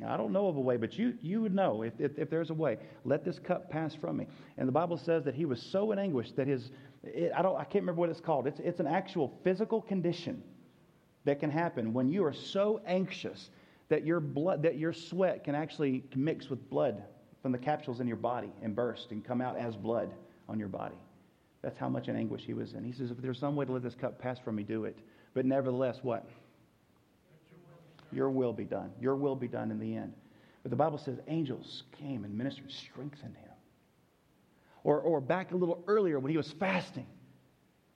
I 0.06 0.16
don't 0.16 0.32
know 0.32 0.48
of 0.48 0.56
a 0.56 0.60
way, 0.60 0.76
but 0.78 0.98
you, 0.98 1.14
you 1.20 1.42
would 1.42 1.54
know 1.54 1.82
if, 1.82 1.92
if, 2.00 2.18
if, 2.18 2.30
there's 2.30 2.50
a 2.50 2.54
way. 2.54 2.78
Let 3.04 3.24
this 3.24 3.38
cup 3.38 3.70
pass 3.70 3.94
from 3.94 4.16
me. 4.16 4.26
And 4.56 4.66
the 4.66 4.72
Bible 4.72 4.96
says 4.96 5.24
that 5.24 5.34
he 5.34 5.44
was 5.44 5.60
so 5.60 5.92
in 5.92 5.98
anguish 5.98 6.32
that 6.32 6.46
his, 6.46 6.70
it, 7.04 7.30
I, 7.36 7.42
don't, 7.42 7.56
I 7.56 7.64
can't 7.64 7.82
remember 7.82 8.00
what 8.00 8.08
it's 8.08 8.20
called. 8.20 8.46
It's, 8.46 8.58
it's 8.60 8.80
an 8.80 8.86
actual 8.86 9.38
physical 9.44 9.82
condition 9.82 10.42
that 11.24 11.40
can 11.40 11.50
happen 11.50 11.92
when 11.92 12.08
you 12.08 12.24
are 12.24 12.32
so 12.32 12.80
anxious 12.86 13.50
that 13.88 14.06
your, 14.06 14.20
blood, 14.20 14.62
that 14.62 14.78
your 14.78 14.92
sweat 14.92 15.44
can 15.44 15.54
actually 15.54 16.04
mix 16.14 16.48
with 16.48 16.68
blood 16.70 17.02
from 17.42 17.52
the 17.52 17.58
capsules 17.58 18.00
in 18.00 18.06
your 18.06 18.16
body 18.16 18.52
and 18.62 18.74
burst 18.74 19.10
and 19.10 19.24
come 19.24 19.40
out 19.40 19.56
as 19.56 19.76
blood 19.76 20.12
on 20.48 20.58
your 20.58 20.68
body. 20.68 20.96
That's 21.62 21.78
how 21.78 21.88
much 21.88 22.08
in 22.08 22.16
anguish 22.16 22.42
he 22.42 22.54
was 22.54 22.74
in. 22.74 22.84
He 22.84 22.92
says, 22.92 23.10
if 23.10 23.18
there's 23.18 23.38
some 23.38 23.54
way 23.56 23.64
to 23.64 23.72
let 23.72 23.82
this 23.82 23.94
cup 23.94 24.18
pass 24.18 24.38
from 24.38 24.56
me, 24.56 24.62
do 24.62 24.84
it. 24.84 24.98
But 25.34 25.46
nevertheless, 25.46 25.98
what? 26.02 26.28
Your 28.12 28.30
will 28.30 28.52
be 28.52 28.64
done. 28.64 28.90
Your 29.00 29.16
will 29.16 29.36
be 29.36 29.48
done 29.48 29.70
in 29.70 29.78
the 29.78 29.96
end. 29.96 30.12
But 30.62 30.70
the 30.70 30.76
Bible 30.76 30.98
says 30.98 31.18
angels 31.28 31.84
came 31.98 32.24
and 32.24 32.36
ministered, 32.36 32.70
strengthened 32.70 33.36
him. 33.36 33.50
Or, 34.84 35.00
or 35.00 35.20
back 35.20 35.52
a 35.52 35.56
little 35.56 35.82
earlier 35.86 36.18
when 36.18 36.30
he 36.30 36.36
was 36.36 36.50
fasting, 36.50 37.06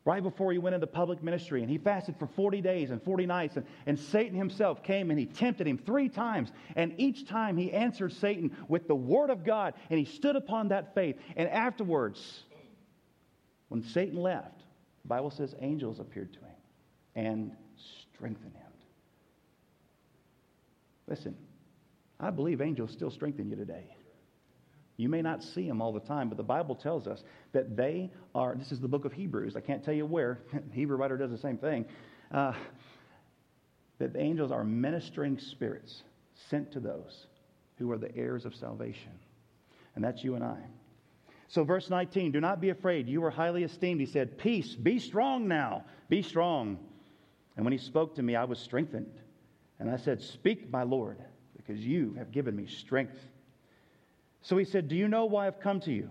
right 0.06 0.22
before 0.22 0.52
he 0.52 0.58
went 0.58 0.74
into 0.74 0.86
public 0.86 1.22
ministry. 1.22 1.60
And 1.60 1.70
he 1.70 1.76
fasted 1.76 2.16
for 2.16 2.28
40 2.28 2.62
days 2.62 2.90
and 2.90 3.02
40 3.02 3.26
nights. 3.26 3.56
And, 3.56 3.66
and 3.84 3.98
Satan 3.98 4.38
himself 4.38 4.82
came 4.82 5.10
and 5.10 5.18
he 5.18 5.26
tempted 5.26 5.66
him 5.66 5.76
three 5.76 6.08
times. 6.08 6.52
And 6.76 6.94
each 6.96 7.28
time 7.28 7.56
he 7.58 7.72
answered 7.72 8.12
Satan 8.12 8.56
with 8.68 8.86
the 8.86 8.94
word 8.94 9.30
of 9.30 9.44
God. 9.44 9.74
And 9.90 9.98
he 9.98 10.06
stood 10.06 10.36
upon 10.36 10.68
that 10.68 10.94
faith. 10.94 11.16
And 11.36 11.48
afterwards, 11.48 12.44
when 13.68 13.82
Satan 13.82 14.16
left, 14.16 14.60
the 15.02 15.08
Bible 15.08 15.30
says 15.30 15.54
angels 15.60 15.98
appeared 15.98 16.32
to 16.34 16.38
him 16.38 16.46
and 17.16 17.52
strengthened 18.14 18.54
him. 18.54 18.62
Listen, 21.08 21.36
I 22.20 22.30
believe 22.30 22.60
angels 22.60 22.92
still 22.92 23.10
strengthen 23.10 23.50
you 23.50 23.56
today. 23.56 23.95
You 24.96 25.08
may 25.08 25.20
not 25.20 25.42
see 25.42 25.68
them 25.68 25.82
all 25.82 25.92
the 25.92 26.00
time, 26.00 26.28
but 26.28 26.38
the 26.38 26.42
Bible 26.42 26.74
tells 26.74 27.06
us 27.06 27.22
that 27.52 27.76
they 27.76 28.10
are, 28.34 28.54
this 28.54 28.72
is 28.72 28.80
the 28.80 28.88
book 28.88 29.04
of 29.04 29.12
Hebrews. 29.12 29.54
I 29.54 29.60
can't 29.60 29.84
tell 29.84 29.94
you 29.94 30.06
where. 30.06 30.38
Hebrew 30.72 30.96
writer 30.96 31.18
does 31.18 31.30
the 31.30 31.38
same 31.38 31.58
thing. 31.58 31.84
Uh, 32.32 32.54
that 33.98 34.12
the 34.12 34.20
angels 34.20 34.50
are 34.50 34.64
ministering 34.64 35.38
spirits 35.38 36.02
sent 36.48 36.72
to 36.72 36.80
those 36.80 37.26
who 37.78 37.90
are 37.90 37.98
the 37.98 38.14
heirs 38.16 38.44
of 38.44 38.54
salvation. 38.54 39.12
And 39.94 40.04
that's 40.04 40.24
you 40.24 40.34
and 40.34 40.44
I. 40.44 40.58
So, 41.48 41.62
verse 41.62 41.90
19, 41.90 42.32
do 42.32 42.40
not 42.40 42.60
be 42.60 42.70
afraid. 42.70 43.08
You 43.08 43.24
are 43.24 43.30
highly 43.30 43.62
esteemed. 43.62 44.00
He 44.00 44.06
said, 44.06 44.38
Peace, 44.38 44.74
be 44.74 44.98
strong 44.98 45.46
now, 45.46 45.84
be 46.08 46.22
strong. 46.22 46.78
And 47.56 47.64
when 47.64 47.72
he 47.72 47.78
spoke 47.78 48.16
to 48.16 48.22
me, 48.22 48.34
I 48.34 48.44
was 48.44 48.58
strengthened. 48.58 49.12
And 49.78 49.90
I 49.90 49.96
said, 49.96 50.20
Speak, 50.20 50.70
my 50.70 50.82
Lord, 50.82 51.18
because 51.56 51.84
you 51.84 52.14
have 52.18 52.32
given 52.32 52.56
me 52.56 52.66
strength. 52.66 53.18
So 54.42 54.56
he 54.56 54.64
said, 54.64 54.88
Do 54.88 54.96
you 54.96 55.08
know 55.08 55.26
why 55.26 55.46
I've 55.46 55.60
come 55.60 55.80
to 55.80 55.92
you? 55.92 56.10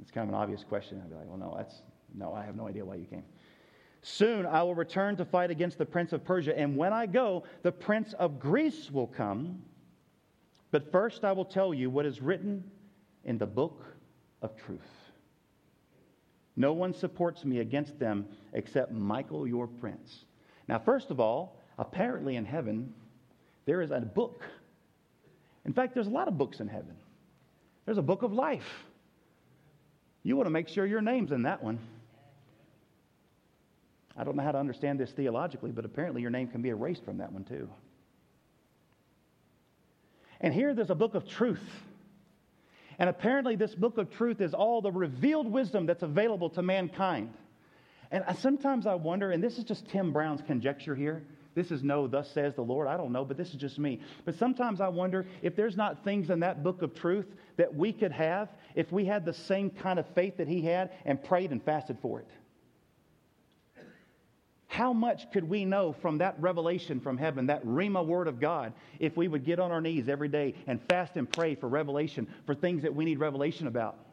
It's 0.00 0.10
kind 0.10 0.28
of 0.28 0.34
an 0.34 0.40
obvious 0.40 0.64
question. 0.64 1.00
I'd 1.02 1.10
be 1.10 1.16
like, 1.16 1.28
Well, 1.28 1.38
no, 1.38 1.54
that's 1.56 1.82
no, 2.14 2.32
I 2.32 2.44
have 2.44 2.56
no 2.56 2.68
idea 2.68 2.84
why 2.84 2.96
you 2.96 3.06
came. 3.06 3.24
Soon 4.02 4.46
I 4.46 4.62
will 4.62 4.74
return 4.74 5.16
to 5.16 5.24
fight 5.24 5.50
against 5.50 5.78
the 5.78 5.86
prince 5.86 6.12
of 6.12 6.24
Persia, 6.24 6.56
and 6.56 6.76
when 6.76 6.92
I 6.92 7.06
go, 7.06 7.44
the 7.62 7.72
prince 7.72 8.12
of 8.14 8.38
Greece 8.38 8.90
will 8.90 9.06
come. 9.06 9.62
But 10.70 10.92
first 10.92 11.24
I 11.24 11.32
will 11.32 11.44
tell 11.44 11.72
you 11.72 11.88
what 11.88 12.04
is 12.04 12.20
written 12.20 12.64
in 13.24 13.38
the 13.38 13.46
book 13.46 13.82
of 14.42 14.56
truth. 14.56 14.80
No 16.56 16.72
one 16.72 16.94
supports 16.94 17.44
me 17.44 17.60
against 17.60 17.98
them 17.98 18.26
except 18.52 18.92
Michael, 18.92 19.46
your 19.46 19.66
prince. 19.66 20.24
Now, 20.68 20.78
first 20.78 21.10
of 21.10 21.18
all, 21.18 21.58
apparently 21.78 22.36
in 22.36 22.44
heaven, 22.44 22.92
there 23.64 23.80
is 23.80 23.90
a 23.90 24.00
book. 24.00 24.44
In 25.64 25.72
fact, 25.72 25.94
there's 25.94 26.06
a 26.06 26.10
lot 26.10 26.28
of 26.28 26.36
books 26.36 26.60
in 26.60 26.68
heaven. 26.68 26.94
There's 27.84 27.98
a 27.98 28.02
book 28.02 28.22
of 28.22 28.32
life. 28.32 28.84
You 30.22 30.36
want 30.36 30.46
to 30.46 30.50
make 30.50 30.68
sure 30.68 30.86
your 30.86 31.02
name's 31.02 31.32
in 31.32 31.42
that 31.42 31.62
one. 31.62 31.78
I 34.16 34.24
don't 34.24 34.36
know 34.36 34.42
how 34.42 34.52
to 34.52 34.58
understand 34.58 35.00
this 35.00 35.10
theologically, 35.10 35.72
but 35.72 35.84
apparently 35.84 36.22
your 36.22 36.30
name 36.30 36.48
can 36.48 36.62
be 36.62 36.68
erased 36.68 37.04
from 37.04 37.18
that 37.18 37.32
one 37.32 37.44
too. 37.44 37.68
And 40.40 40.52
here 40.52 40.74
there's 40.74 40.90
a 40.90 40.94
book 40.94 41.14
of 41.14 41.26
truth. 41.28 41.62
And 42.98 43.10
apparently, 43.10 43.56
this 43.56 43.74
book 43.74 43.98
of 43.98 44.10
truth 44.10 44.40
is 44.40 44.54
all 44.54 44.80
the 44.80 44.92
revealed 44.92 45.50
wisdom 45.50 45.84
that's 45.84 46.04
available 46.04 46.48
to 46.50 46.62
mankind. 46.62 47.32
And 48.12 48.24
sometimes 48.38 48.86
I 48.86 48.94
wonder, 48.94 49.32
and 49.32 49.42
this 49.42 49.58
is 49.58 49.64
just 49.64 49.88
Tim 49.88 50.12
Brown's 50.12 50.42
conjecture 50.42 50.94
here. 50.94 51.24
This 51.54 51.70
is 51.70 51.82
no, 51.82 52.06
thus 52.06 52.30
says 52.30 52.54
the 52.54 52.62
Lord. 52.62 52.88
I 52.88 52.96
don't 52.96 53.12
know, 53.12 53.24
but 53.24 53.36
this 53.36 53.50
is 53.50 53.56
just 53.56 53.78
me. 53.78 54.00
But 54.24 54.36
sometimes 54.36 54.80
I 54.80 54.88
wonder 54.88 55.24
if 55.42 55.54
there's 55.54 55.76
not 55.76 56.02
things 56.02 56.30
in 56.30 56.40
that 56.40 56.62
book 56.62 56.82
of 56.82 56.94
truth 56.94 57.26
that 57.56 57.74
we 57.74 57.92
could 57.92 58.12
have 58.12 58.48
if 58.74 58.90
we 58.90 59.04
had 59.04 59.24
the 59.24 59.34
same 59.34 59.70
kind 59.70 59.98
of 59.98 60.06
faith 60.14 60.36
that 60.38 60.48
he 60.48 60.62
had 60.62 60.90
and 61.04 61.22
prayed 61.22 61.52
and 61.52 61.62
fasted 61.62 61.98
for 62.02 62.20
it. 62.20 62.28
How 64.66 64.92
much 64.92 65.30
could 65.30 65.48
we 65.48 65.64
know 65.64 65.92
from 65.92 66.18
that 66.18 66.34
revelation 66.40 66.98
from 66.98 67.16
heaven, 67.16 67.46
that 67.46 67.64
Rhema 67.64 68.04
word 68.04 68.26
of 68.26 68.40
God, 68.40 68.72
if 68.98 69.16
we 69.16 69.28
would 69.28 69.44
get 69.44 69.60
on 69.60 69.70
our 69.70 69.80
knees 69.80 70.08
every 70.08 70.26
day 70.26 70.56
and 70.66 70.82
fast 70.88 71.16
and 71.16 71.30
pray 71.30 71.54
for 71.54 71.68
revelation, 71.68 72.26
for 72.44 72.56
things 72.56 72.82
that 72.82 72.92
we 72.92 73.04
need 73.04 73.20
revelation 73.20 73.68
about? 73.68 74.03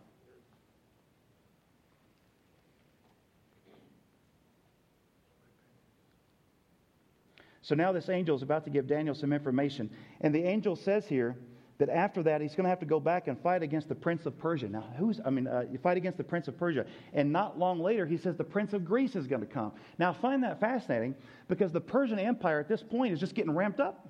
So 7.71 7.75
now 7.75 7.93
this 7.93 8.09
angel 8.09 8.35
is 8.35 8.41
about 8.41 8.65
to 8.65 8.69
give 8.69 8.85
Daniel 8.85 9.15
some 9.15 9.31
information. 9.31 9.89
And 10.19 10.35
the 10.35 10.43
angel 10.43 10.75
says 10.75 11.07
here 11.07 11.37
that 11.77 11.87
after 11.87 12.21
that, 12.23 12.41
he's 12.41 12.53
going 12.53 12.65
to 12.65 12.69
have 12.69 12.81
to 12.81 12.85
go 12.85 12.99
back 12.99 13.29
and 13.29 13.39
fight 13.39 13.63
against 13.63 13.87
the 13.87 13.95
prince 13.95 14.25
of 14.25 14.37
Persia. 14.37 14.67
Now, 14.67 14.83
who's, 14.97 15.21
I 15.25 15.29
mean, 15.29 15.47
uh, 15.47 15.63
you 15.71 15.77
fight 15.77 15.95
against 15.95 16.17
the 16.17 16.23
prince 16.25 16.49
of 16.49 16.57
Persia. 16.57 16.85
And 17.13 17.31
not 17.31 17.57
long 17.57 17.79
later, 17.79 18.05
he 18.05 18.17
says 18.17 18.35
the 18.35 18.43
prince 18.43 18.73
of 18.73 18.83
Greece 18.83 19.15
is 19.15 19.25
going 19.25 19.39
to 19.39 19.47
come. 19.47 19.71
Now, 19.97 20.09
I 20.09 20.13
find 20.15 20.43
that 20.43 20.59
fascinating 20.59 21.15
because 21.47 21.71
the 21.71 21.79
Persian 21.79 22.19
Empire 22.19 22.59
at 22.59 22.67
this 22.67 22.83
point 22.83 23.13
is 23.13 23.21
just 23.21 23.35
getting 23.35 23.55
ramped 23.55 23.79
up. 23.79 24.05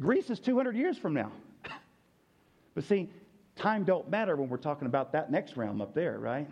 Greece 0.00 0.28
is 0.28 0.40
200 0.40 0.74
years 0.74 0.98
from 0.98 1.14
now. 1.14 1.30
but 2.74 2.82
see, 2.82 3.10
time 3.54 3.84
don't 3.84 4.10
matter 4.10 4.34
when 4.34 4.48
we're 4.48 4.56
talking 4.56 4.86
about 4.86 5.12
that 5.12 5.30
next 5.30 5.56
realm 5.56 5.80
up 5.80 5.94
there, 5.94 6.18
right? 6.18 6.48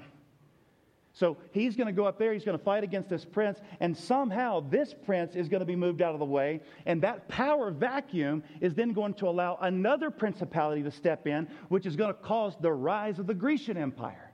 So 1.15 1.37
he's 1.51 1.77
going 1.77 1.89
to 1.89 1.93
go 1.93 2.07
up 2.07 2.19
there, 2.19 2.33
he's 2.33 2.45
going 2.45 2.57
to 2.57 2.65
fight 2.65 2.85
against 2.85 3.11
this 3.11 3.25
prince, 3.25 3.61
and 3.81 3.97
somehow 3.97 4.61
this 4.61 4.95
prince 5.05 5.37
is 5.37 5.49
going 5.49 5.61
to 5.61 5.67
be 5.67 5.77
moved 5.77 6.01
out 6.01 6.15
of 6.15 6.19
the 6.19 6.25
way, 6.25 6.61
and 6.87 7.03
that 7.03 7.29
power 7.29 7.71
vacuum 7.71 8.43
is 8.61 8.75
then 8.75 8.93
going 8.93 9.15
to 9.15 9.29
allow 9.29 9.59
another 9.61 10.11
principality 10.11 10.83
to 10.83 10.91
step 10.91 11.27
in, 11.27 11.49
which 11.69 11.85
is 11.85 11.97
going 11.97 12.13
to 12.13 12.19
cause 12.21 12.55
the 12.61 12.73
rise 12.73 13.19
of 13.19 13.27
the 13.27 13.35
Grecian 13.35 13.77
Empire. 13.77 14.33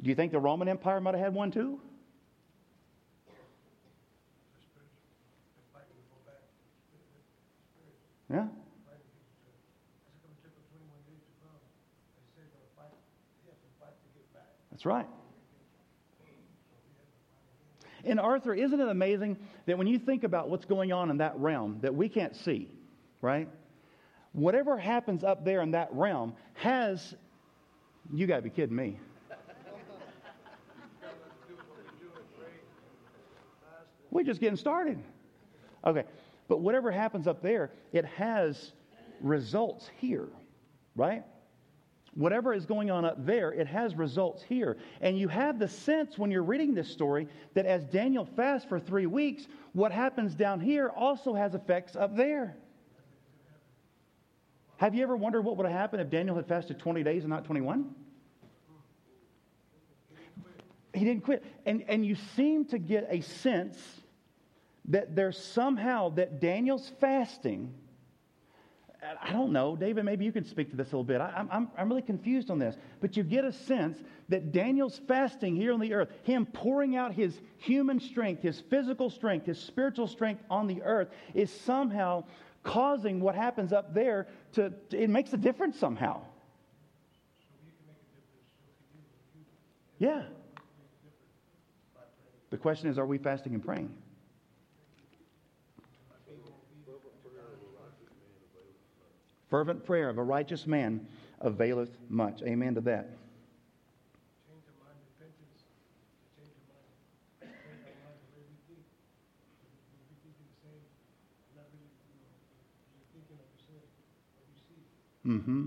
Do 0.00 0.08
you 0.08 0.16
think 0.16 0.32
the 0.32 0.40
Roman 0.40 0.68
Empire 0.68 1.00
might 1.00 1.14
have 1.14 1.22
had 1.22 1.34
one 1.34 1.50
too? 1.52 1.80
Yeah? 8.30 8.46
That's 14.78 14.86
right. 14.86 15.08
And 18.04 18.20
Arthur, 18.20 18.54
isn't 18.54 18.78
it 18.78 18.88
amazing 18.88 19.36
that 19.66 19.76
when 19.76 19.88
you 19.88 19.98
think 19.98 20.22
about 20.22 20.48
what's 20.48 20.66
going 20.66 20.92
on 20.92 21.10
in 21.10 21.16
that 21.16 21.36
realm 21.36 21.80
that 21.82 21.96
we 21.96 22.08
can't 22.08 22.36
see, 22.36 22.68
right? 23.20 23.48
Whatever 24.30 24.78
happens 24.78 25.24
up 25.24 25.44
there 25.44 25.62
in 25.62 25.72
that 25.72 25.88
realm 25.90 26.36
has, 26.54 27.16
you 28.14 28.28
got 28.28 28.36
to 28.36 28.42
be 28.42 28.50
kidding 28.50 28.76
me. 28.76 29.00
We're 34.12 34.22
just 34.22 34.40
getting 34.40 34.56
started. 34.56 35.02
Okay, 35.84 36.04
but 36.46 36.60
whatever 36.60 36.92
happens 36.92 37.26
up 37.26 37.42
there, 37.42 37.72
it 37.92 38.04
has 38.04 38.74
results 39.20 39.90
here, 39.98 40.28
right? 40.94 41.24
Whatever 42.18 42.52
is 42.52 42.66
going 42.66 42.90
on 42.90 43.04
up 43.04 43.24
there, 43.24 43.52
it 43.52 43.68
has 43.68 43.94
results 43.94 44.42
here. 44.42 44.76
And 45.00 45.16
you 45.16 45.28
have 45.28 45.60
the 45.60 45.68
sense 45.68 46.18
when 46.18 46.32
you're 46.32 46.42
reading 46.42 46.74
this 46.74 46.90
story 46.90 47.28
that 47.54 47.64
as 47.64 47.84
Daniel 47.84 48.26
fasts 48.34 48.68
for 48.68 48.80
three 48.80 49.06
weeks, 49.06 49.46
what 49.72 49.92
happens 49.92 50.34
down 50.34 50.58
here 50.60 50.88
also 50.88 51.32
has 51.32 51.54
effects 51.54 51.94
up 51.94 52.16
there. 52.16 52.56
Have 54.78 54.96
you 54.96 55.04
ever 55.04 55.16
wondered 55.16 55.42
what 55.42 55.56
would 55.56 55.66
have 55.66 55.74
happened 55.74 56.02
if 56.02 56.10
Daniel 56.10 56.34
had 56.34 56.48
fasted 56.48 56.80
20 56.80 57.04
days 57.04 57.22
and 57.22 57.30
not 57.30 57.44
21? 57.44 57.94
He 60.92 61.04
didn't 61.04 61.22
quit. 61.22 61.44
And, 61.64 61.84
and 61.86 62.04
you 62.04 62.16
seem 62.34 62.64
to 62.66 62.78
get 62.78 63.06
a 63.10 63.20
sense 63.20 63.78
that 64.86 65.14
there's 65.14 65.38
somehow 65.38 66.08
that 66.10 66.40
Daniel's 66.40 66.90
fasting 67.00 67.74
I 69.00 69.32
don't 69.32 69.52
know, 69.52 69.76
David, 69.76 70.04
maybe 70.04 70.24
you 70.24 70.32
can 70.32 70.44
speak 70.44 70.70
to 70.70 70.76
this 70.76 70.88
a 70.88 70.90
little 70.90 71.04
bit. 71.04 71.20
I, 71.20 71.46
I'm, 71.50 71.68
I'm 71.78 71.88
really 71.88 72.02
confused 72.02 72.50
on 72.50 72.58
this. 72.58 72.76
But 73.00 73.16
you 73.16 73.22
get 73.22 73.44
a 73.44 73.52
sense 73.52 73.96
that 74.28 74.50
Daniel's 74.50 75.00
fasting 75.06 75.54
here 75.54 75.72
on 75.72 75.78
the 75.78 75.94
earth, 75.94 76.08
him 76.24 76.44
pouring 76.46 76.96
out 76.96 77.12
his 77.12 77.40
human 77.58 78.00
strength, 78.00 78.42
his 78.42 78.60
physical 78.60 79.08
strength, 79.08 79.46
his 79.46 79.58
spiritual 79.58 80.08
strength 80.08 80.42
on 80.50 80.66
the 80.66 80.82
earth, 80.82 81.08
is 81.32 81.52
somehow 81.52 82.24
causing 82.64 83.20
what 83.20 83.36
happens 83.36 83.72
up 83.72 83.94
there 83.94 84.26
to, 84.52 84.72
to 84.90 85.00
it 85.00 85.08
makes 85.08 85.32
a 85.32 85.36
difference 85.36 85.78
somehow. 85.78 86.20
Yeah. 89.98 90.24
The 92.50 92.56
question 92.56 92.90
is 92.90 92.98
are 92.98 93.06
we 93.06 93.18
fasting 93.18 93.54
and 93.54 93.64
praying? 93.64 93.94
Fervent 99.48 99.84
prayer 99.84 100.08
of 100.08 100.18
a 100.18 100.22
righteous 100.22 100.66
man 100.66 101.06
availeth 101.40 101.96
much. 102.08 102.42
Amen 102.42 102.74
to 102.74 102.80
that. 102.82 103.08
Mm-hmm. 115.26 115.66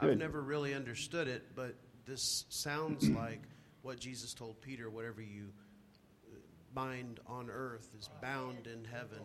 I've 0.00 0.18
never 0.18 0.42
really 0.42 0.74
understood 0.74 1.28
it, 1.28 1.44
but 1.54 1.76
this 2.06 2.44
sounds 2.48 3.08
like 3.08 3.40
what 3.82 4.00
Jesus 4.00 4.34
told 4.34 4.60
Peter 4.60 4.90
whatever 4.90 5.22
you 5.22 5.52
bind 6.74 7.20
on 7.26 7.48
earth 7.50 7.88
is 7.98 8.08
bound 8.20 8.66
in 8.66 8.84
heaven. 8.84 9.20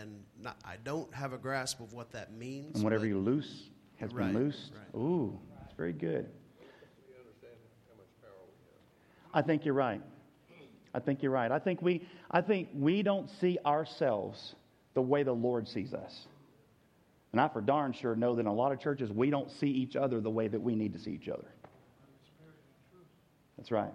And 0.00 0.22
not, 0.42 0.56
I 0.64 0.76
don't 0.82 1.12
have 1.14 1.32
a 1.32 1.38
grasp 1.38 1.80
of 1.80 1.92
what 1.92 2.10
that 2.12 2.32
means. 2.32 2.76
And 2.76 2.84
whatever 2.84 3.06
you 3.06 3.18
loose 3.18 3.70
has 3.96 4.12
Right, 4.12 4.32
been 4.32 4.42
loosed. 4.44 4.72
right. 4.74 5.00
Ooh, 5.00 5.38
that's 5.60 5.74
very 5.74 5.92
good. 5.92 6.28
I 9.32 9.42
think 9.42 9.64
you're 9.64 9.74
right. 9.74 10.00
I 10.94 11.00
think 11.00 11.22
you're 11.22 11.32
right. 11.32 11.50
I 11.50 11.58
think 11.58 11.82
we, 11.82 12.06
I 12.30 12.40
think 12.40 12.68
we 12.72 13.02
don't 13.02 13.28
see 13.40 13.58
ourselves 13.66 14.54
the 14.94 15.02
way 15.02 15.24
the 15.24 15.32
Lord 15.32 15.66
sees 15.66 15.92
us. 15.92 16.26
And 17.32 17.40
I 17.40 17.48
for 17.48 17.60
darn 17.60 17.92
sure 17.92 18.14
know 18.14 18.34
that 18.36 18.42
in 18.42 18.46
a 18.46 18.54
lot 18.54 18.70
of 18.70 18.78
churches 18.78 19.10
we 19.10 19.28
don't 19.28 19.50
see 19.50 19.66
each 19.66 19.96
other 19.96 20.20
the 20.20 20.30
way 20.30 20.46
that 20.46 20.60
we 20.60 20.76
need 20.76 20.92
to 20.92 21.00
see 21.00 21.10
each 21.10 21.28
other. 21.28 21.48
That's 23.56 23.72
right. 23.72 23.92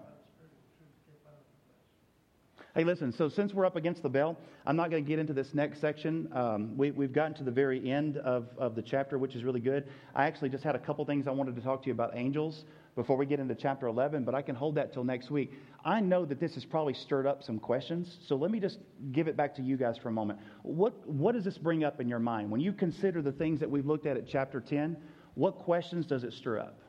Hey, 2.76 2.84
listen, 2.84 3.12
so 3.12 3.30
since 3.30 3.52
we're 3.52 3.66
up 3.66 3.76
against 3.76 4.04
the 4.04 4.10
bell, 4.10 4.38
I'm 4.64 4.76
not 4.76 4.92
going 4.92 5.04
to 5.04 5.08
get 5.08 5.18
into 5.18 5.34
this 5.34 5.56
next 5.56 5.82
section. 5.82 6.30
Um, 6.32 6.78
we, 6.78 6.92
we've 6.92 7.12
gotten 7.12 7.34
to 7.38 7.44
the 7.44 7.50
very 7.50 7.90
end 7.90 8.18
of, 8.18 8.48
of 8.60 8.76
the 8.76 8.84
chapter, 8.84 9.18
which 9.18 9.36
is 9.36 9.44
really 9.44 9.60
good. 9.60 9.88
I 10.14 10.28
actually 10.28 10.50
just 10.50 10.64
had 10.64 10.76
a 10.76 10.80
couple 10.80 11.04
things 11.04 11.28
I 11.28 11.32
wanted 11.32 11.56
to 11.56 11.62
talk 11.62 11.82
to 11.82 11.88
you 11.88 11.94
about 11.94 12.12
angels 12.14 12.66
before 12.96 13.18
we 13.18 13.26
get 13.26 13.40
into 13.40 13.56
chapter 13.56 13.88
11, 13.88 14.24
but 14.24 14.36
I 14.36 14.44
can 14.44 14.54
hold 14.54 14.76
that 14.76 14.94
till 14.94 15.04
next 15.04 15.32
week. 15.32 15.54
I 15.84 16.00
know 16.00 16.26
that 16.26 16.40
this 16.40 16.54
has 16.54 16.64
probably 16.64 16.94
stirred 16.94 17.26
up 17.26 17.42
some 17.42 17.58
questions, 17.58 18.20
so 18.28 18.36
let 18.36 18.52
me 18.52 18.60
just 18.60 18.78
give 19.14 19.28
it 19.28 19.36
back 19.36 19.56
to 19.56 19.64
you 19.64 19.76
guys 19.76 19.98
for 19.98 20.10
a 20.10 20.14
moment. 20.14 20.38
What, 20.62 21.10
what 21.10 21.34
does 21.34 21.46
this 21.46 21.58
bring 21.58 21.84
up 21.84 22.00
in 22.00 22.08
your 22.08 22.20
mind? 22.20 22.52
When 22.52 22.62
you 22.62 22.72
consider 22.72 23.24
the 23.24 23.32
things 23.32 23.60
that 23.62 23.72
we've 23.72 23.88
looked 23.88 24.06
at 24.06 24.16
at 24.16 24.28
chapter 24.28 24.62
10, 24.62 24.96
what 25.34 25.58
questions 25.58 26.06
does 26.06 26.24
it 26.24 26.34
stir 26.34 26.60
up? 26.60 26.80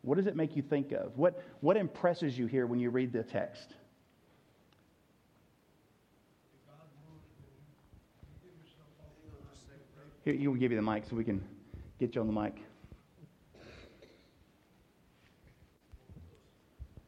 What 0.00 0.16
does 0.16 0.26
it 0.26 0.34
make 0.34 0.56
you 0.56 0.62
think 0.62 0.92
of? 0.92 1.18
What, 1.18 1.42
what 1.60 1.76
impresses 1.76 2.38
you 2.38 2.46
here 2.46 2.66
when 2.66 2.80
you 2.80 2.88
read 2.88 3.12
the 3.12 3.22
text? 3.22 3.74
Here, 10.26 10.50
will 10.50 10.56
give 10.56 10.72
you 10.72 10.76
the 10.76 10.82
mic 10.82 11.04
so 11.08 11.14
we 11.14 11.22
can 11.22 11.40
get 12.00 12.16
you 12.16 12.20
on 12.20 12.26
the 12.26 12.32
mic. 12.32 12.56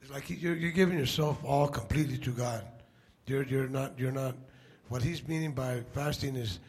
It's 0.01 0.11
like 0.13 0.31
you're, 0.31 0.55
you're 0.55 0.71
giving 0.71 0.97
yourself 0.97 1.45
all 1.45 1.67
completely 1.67 2.17
to 2.19 2.31
God. 2.31 2.65
You're, 3.27 3.43
you're 3.43 3.67
not, 3.67 3.99
you're 3.99 4.13
not, 4.13 4.37
what 4.89 5.03
he's 5.03 5.27
meaning 5.27 5.51
by 5.51 5.83
fasting 5.93 6.37
is 6.37 6.61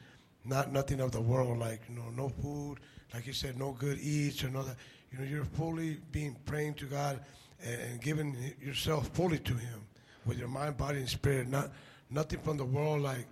not 0.43 0.73
nothing 0.73 0.99
of 1.01 1.12
the 1.12 1.21
world, 1.21 1.59
like, 1.59 1.81
you 1.88 1.95
know, 1.95 2.09
no 2.17 2.29
food, 2.29 2.79
like 3.13 3.27
you 3.27 3.33
said, 3.33 3.55
no 3.59 3.73
good 3.73 3.99
eats 3.99 4.43
or 4.43 4.49
no 4.49 4.63
that. 4.63 4.75
You 5.12 5.19
know, 5.19 5.25
you're 5.25 5.45
fully 5.45 5.99
being 6.12 6.35
praying 6.47 6.75
to 6.75 6.85
God 6.85 7.19
and, 7.63 7.79
and 7.79 8.01
giving 8.01 8.35
yourself 8.59 9.09
fully 9.09 9.38
to 9.38 9.53
him 9.53 9.81
with 10.25 10.39
your 10.39 10.47
mind, 10.47 10.77
body, 10.77 10.97
and 10.97 11.09
spirit. 11.09 11.47
Not, 11.47 11.69
nothing 12.09 12.39
from 12.39 12.57
the 12.57 12.65
world, 12.65 13.03
like 13.03 13.27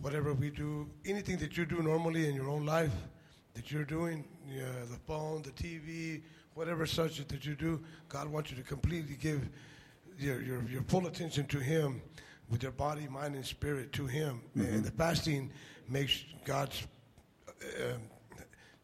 whatever 0.00 0.34
we 0.34 0.50
do, 0.50 0.88
anything 1.04 1.38
that 1.38 1.56
you 1.56 1.64
do 1.64 1.82
normally 1.82 2.28
in 2.28 2.34
your 2.34 2.48
own 2.48 2.66
life 2.66 2.92
that 3.54 3.70
you're 3.70 3.84
doing, 3.84 4.24
yeah, 4.48 4.64
the 4.90 4.98
phone, 5.06 5.42
the 5.42 5.50
TV, 5.50 6.22
whatever 6.54 6.84
such 6.86 7.26
that 7.26 7.44
you 7.46 7.54
do, 7.54 7.82
God 8.08 8.28
wants 8.28 8.50
you 8.50 8.56
to 8.56 8.62
completely 8.62 9.16
give 9.16 9.48
your, 10.18 10.42
your, 10.42 10.62
your 10.64 10.82
full 10.82 11.06
attention 11.06 11.46
to 11.46 11.58
Him 11.58 12.02
with 12.50 12.62
your 12.62 12.72
body, 12.72 13.08
mind, 13.08 13.34
and 13.34 13.44
spirit 13.44 13.92
to 13.92 14.06
Him. 14.06 14.42
And 14.54 14.84
the 14.84 14.90
fasting 14.90 15.50
makes 15.88 16.24
God's, 16.44 16.86
um, 17.82 18.00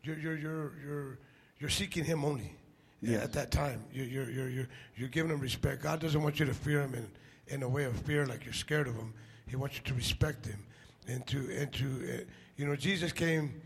you're, 0.03 0.19
you're, 0.19 0.39
you're, 0.39 0.73
you're, 0.85 1.19
you're 1.59 1.71
seeking 1.71 2.05
Him 2.05 2.25
only 2.25 2.57
Yes. 3.05 3.25
at 3.25 3.33
that 3.33 3.51
time. 3.51 3.83
You're, 3.93 4.07
you're, 4.07 4.31
you're, 4.31 4.49
you're, 4.49 4.69
you're 4.97 5.09
giving 5.09 5.33
Him 5.33 5.41
respect. 5.41 5.83
God 5.83 6.01
doesn't 6.01 6.23
want 6.23 6.39
you 6.41 6.47
to 6.47 6.55
fear 6.55 6.81
Him 6.81 6.95
in, 6.95 7.09
in 7.49 7.63
a 7.63 7.69
way 7.69 7.85
of 7.85 7.95
fear, 8.03 8.27
like 8.27 8.45
you're 8.45 8.55
scared 8.55 8.87
of 8.89 8.95
Him. 8.95 9.13
He 9.47 9.57
wants 9.57 9.77
you 9.77 9.83
to 9.85 9.95
respect 9.95 10.47
Him 10.47 10.65
and 11.09 11.27
to, 11.27 11.39
and 11.59 11.73
to 11.73 11.85
uh, 11.85 12.25
you 12.57 12.67
know, 12.67 12.77
Jesus 12.77 13.13
came 13.13 13.61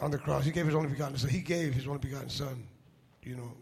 on 0.00 0.10
the 0.10 0.18
cross. 0.18 0.44
He 0.44 0.50
gave 0.50 0.66
his 0.66 0.74
only 0.74 0.88
begotten 0.88 1.16
son. 1.16 1.30
He 1.30 1.40
gave 1.40 1.74
his 1.74 1.86
only 1.86 1.98
begotten 1.98 2.28
son. 2.28 2.66
You 3.22 3.36
know, 3.36 3.52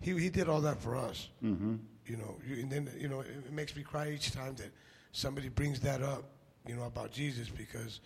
he 0.00 0.18
he 0.18 0.30
did 0.30 0.48
all 0.48 0.60
that 0.62 0.80
for 0.80 0.96
us. 0.96 1.28
Mm-hmm. 1.42 1.76
You 2.06 2.16
know, 2.16 2.36
you, 2.46 2.62
and 2.62 2.70
then 2.70 2.90
you 2.98 3.08
know 3.08 3.20
it, 3.20 3.28
it 3.28 3.52
makes 3.52 3.74
me 3.74 3.82
cry 3.82 4.10
each 4.10 4.32
time 4.32 4.54
that 4.56 4.70
somebody 5.12 5.48
brings 5.48 5.80
that 5.80 6.02
up. 6.02 6.24
You 6.66 6.76
know 6.76 6.84
about 6.84 7.10
Jesus 7.10 7.48
because, 7.48 8.00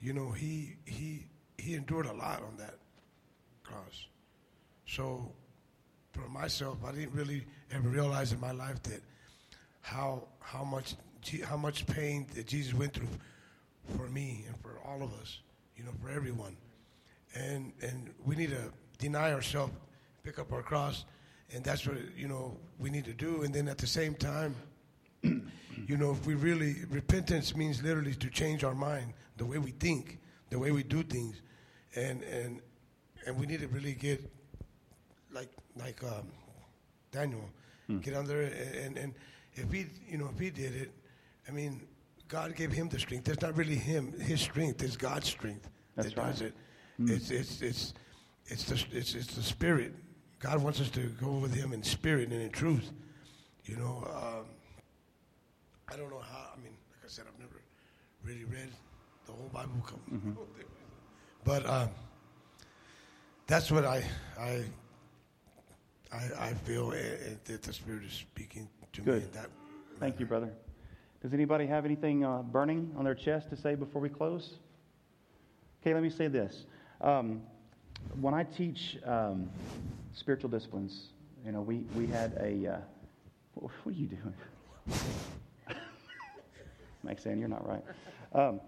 you 0.00 0.12
know, 0.12 0.30
he 0.30 0.76
he 0.84 1.26
he 1.56 1.74
endured 1.74 2.06
a 2.06 2.12
lot 2.12 2.42
on 2.42 2.56
that 2.58 2.74
cross. 3.64 4.06
So, 4.86 5.32
for 6.12 6.28
myself, 6.28 6.78
I 6.86 6.92
didn't 6.92 7.12
really 7.12 7.44
ever 7.72 7.88
realize 7.88 8.32
in 8.32 8.40
my 8.40 8.52
life 8.52 8.82
that 8.84 9.02
how 9.80 10.28
how 10.40 10.64
much 10.64 10.94
how 11.44 11.56
much 11.56 11.86
pain 11.86 12.26
that 12.34 12.46
Jesus 12.46 12.74
went 12.74 12.92
through 12.92 13.08
for 13.96 14.08
me 14.08 14.44
and 14.46 14.56
for 14.60 14.78
all 14.84 15.02
of 15.02 15.12
us, 15.20 15.40
you 15.76 15.84
know, 15.84 15.92
for 16.02 16.10
everyone. 16.10 16.56
And 17.34 17.72
and 17.82 18.10
we 18.24 18.36
need 18.36 18.50
to 18.50 18.72
deny 18.98 19.32
ourselves, 19.32 19.72
pick 20.22 20.38
up 20.38 20.52
our 20.52 20.62
cross, 20.62 21.04
and 21.54 21.62
that's 21.64 21.86
what 21.86 21.96
you 22.16 22.28
know 22.28 22.56
we 22.78 22.90
need 22.90 23.04
to 23.04 23.12
do. 23.12 23.42
And 23.42 23.54
then 23.54 23.68
at 23.68 23.78
the 23.78 23.86
same 23.86 24.14
time, 24.14 24.54
you 25.22 25.96
know, 25.96 26.12
if 26.12 26.26
we 26.26 26.34
really 26.34 26.76
repentance 26.90 27.54
means 27.56 27.82
literally 27.82 28.14
to 28.14 28.30
change 28.30 28.64
our 28.64 28.74
mind, 28.74 29.12
the 29.36 29.44
way 29.44 29.58
we 29.58 29.72
think, 29.72 30.18
the 30.50 30.58
way 30.58 30.70
we 30.70 30.82
do 30.82 31.02
things, 31.02 31.40
and 31.94 32.22
and 32.24 32.60
and 33.26 33.38
we 33.38 33.46
need 33.46 33.60
to 33.60 33.68
really 33.68 33.94
get 33.94 34.20
like 35.32 35.50
like 35.76 36.02
um, 36.04 36.26
Daniel, 37.12 37.48
get 38.00 38.14
under 38.14 38.42
it, 38.42 38.52
and 38.84 38.96
and 38.96 39.14
if 39.54 39.70
he 39.70 39.86
you 40.08 40.18
know 40.18 40.28
if 40.32 40.38
he 40.40 40.50
did 40.50 40.74
it, 40.74 40.90
I 41.48 41.52
mean, 41.52 41.82
God 42.28 42.54
gave 42.54 42.72
him 42.72 42.88
the 42.88 42.98
strength. 42.98 43.28
It's 43.28 43.42
not 43.42 43.56
really 43.56 43.74
him, 43.74 44.12
his 44.20 44.40
strength. 44.40 44.82
is 44.82 44.96
God's 44.96 45.28
strength 45.28 45.68
That's 45.96 46.08
that 46.08 46.16
does 46.16 46.42
right. 46.42 46.48
it. 46.48 46.54
It's 47.10 47.30
it's 47.30 47.62
it's 47.62 47.94
it's 48.46 48.64
the 48.64 48.84
it's 48.96 49.14
it's 49.14 49.34
the 49.34 49.42
spirit. 49.42 49.94
God 50.40 50.62
wants 50.62 50.80
us 50.80 50.90
to 50.90 51.00
go 51.20 51.32
with 51.32 51.54
Him 51.54 51.72
in 51.72 51.82
spirit 51.82 52.30
and 52.30 52.40
in 52.42 52.50
truth. 52.50 52.90
You 53.64 53.76
know, 53.76 54.08
um, 54.12 54.46
I 55.88 55.96
don't 55.96 56.10
know 56.10 56.20
how. 56.20 56.50
I 56.54 56.56
mean, 56.56 56.72
like 56.90 57.04
I 57.04 57.08
said, 57.08 57.24
I've 57.32 57.38
never 57.38 57.60
really 58.24 58.44
read 58.44 58.68
the 59.26 59.32
whole 59.32 59.50
Bible, 59.52 59.72
come, 59.86 60.36
but 61.44 61.66
um, 61.66 61.90
that's 63.46 63.70
what 63.70 63.84
I 63.84 64.02
I 64.38 64.64
I, 66.12 66.28
I 66.40 66.54
feel 66.54 66.90
that 66.90 67.62
the 67.62 67.72
Spirit 67.72 68.04
is 68.04 68.12
speaking 68.12 68.68
to 68.92 69.00
me. 69.00 69.04
Good. 69.04 69.22
In 69.22 69.30
that 69.32 69.50
Thank 70.00 70.20
you, 70.20 70.26
brother. 70.26 70.52
Does 71.22 71.32
anybody 71.32 71.66
have 71.66 71.84
anything 71.84 72.24
uh, 72.24 72.42
burning 72.42 72.94
on 72.96 73.04
their 73.04 73.14
chest 73.14 73.50
to 73.50 73.56
say 73.56 73.74
before 73.74 74.00
we 74.00 74.08
close? 74.08 74.54
Okay, 75.82 75.92
let 75.92 76.02
me 76.02 76.10
say 76.10 76.28
this. 76.28 76.64
Um, 77.00 77.42
when 78.20 78.34
I 78.34 78.44
teach 78.44 78.98
um, 79.04 79.48
spiritual 80.14 80.50
disciplines, 80.50 81.08
you 81.44 81.52
know, 81.52 81.60
we, 81.60 81.78
we 81.96 82.06
had 82.06 82.32
a. 82.40 82.74
Uh, 82.74 82.78
what, 83.54 83.72
what 83.82 83.94
are 83.94 83.98
you 83.98 84.06
doing? 84.06 84.34
Saying 87.18 87.40
you're 87.40 87.48
not 87.48 87.66
right. 87.66 87.82
Um, 88.32 88.60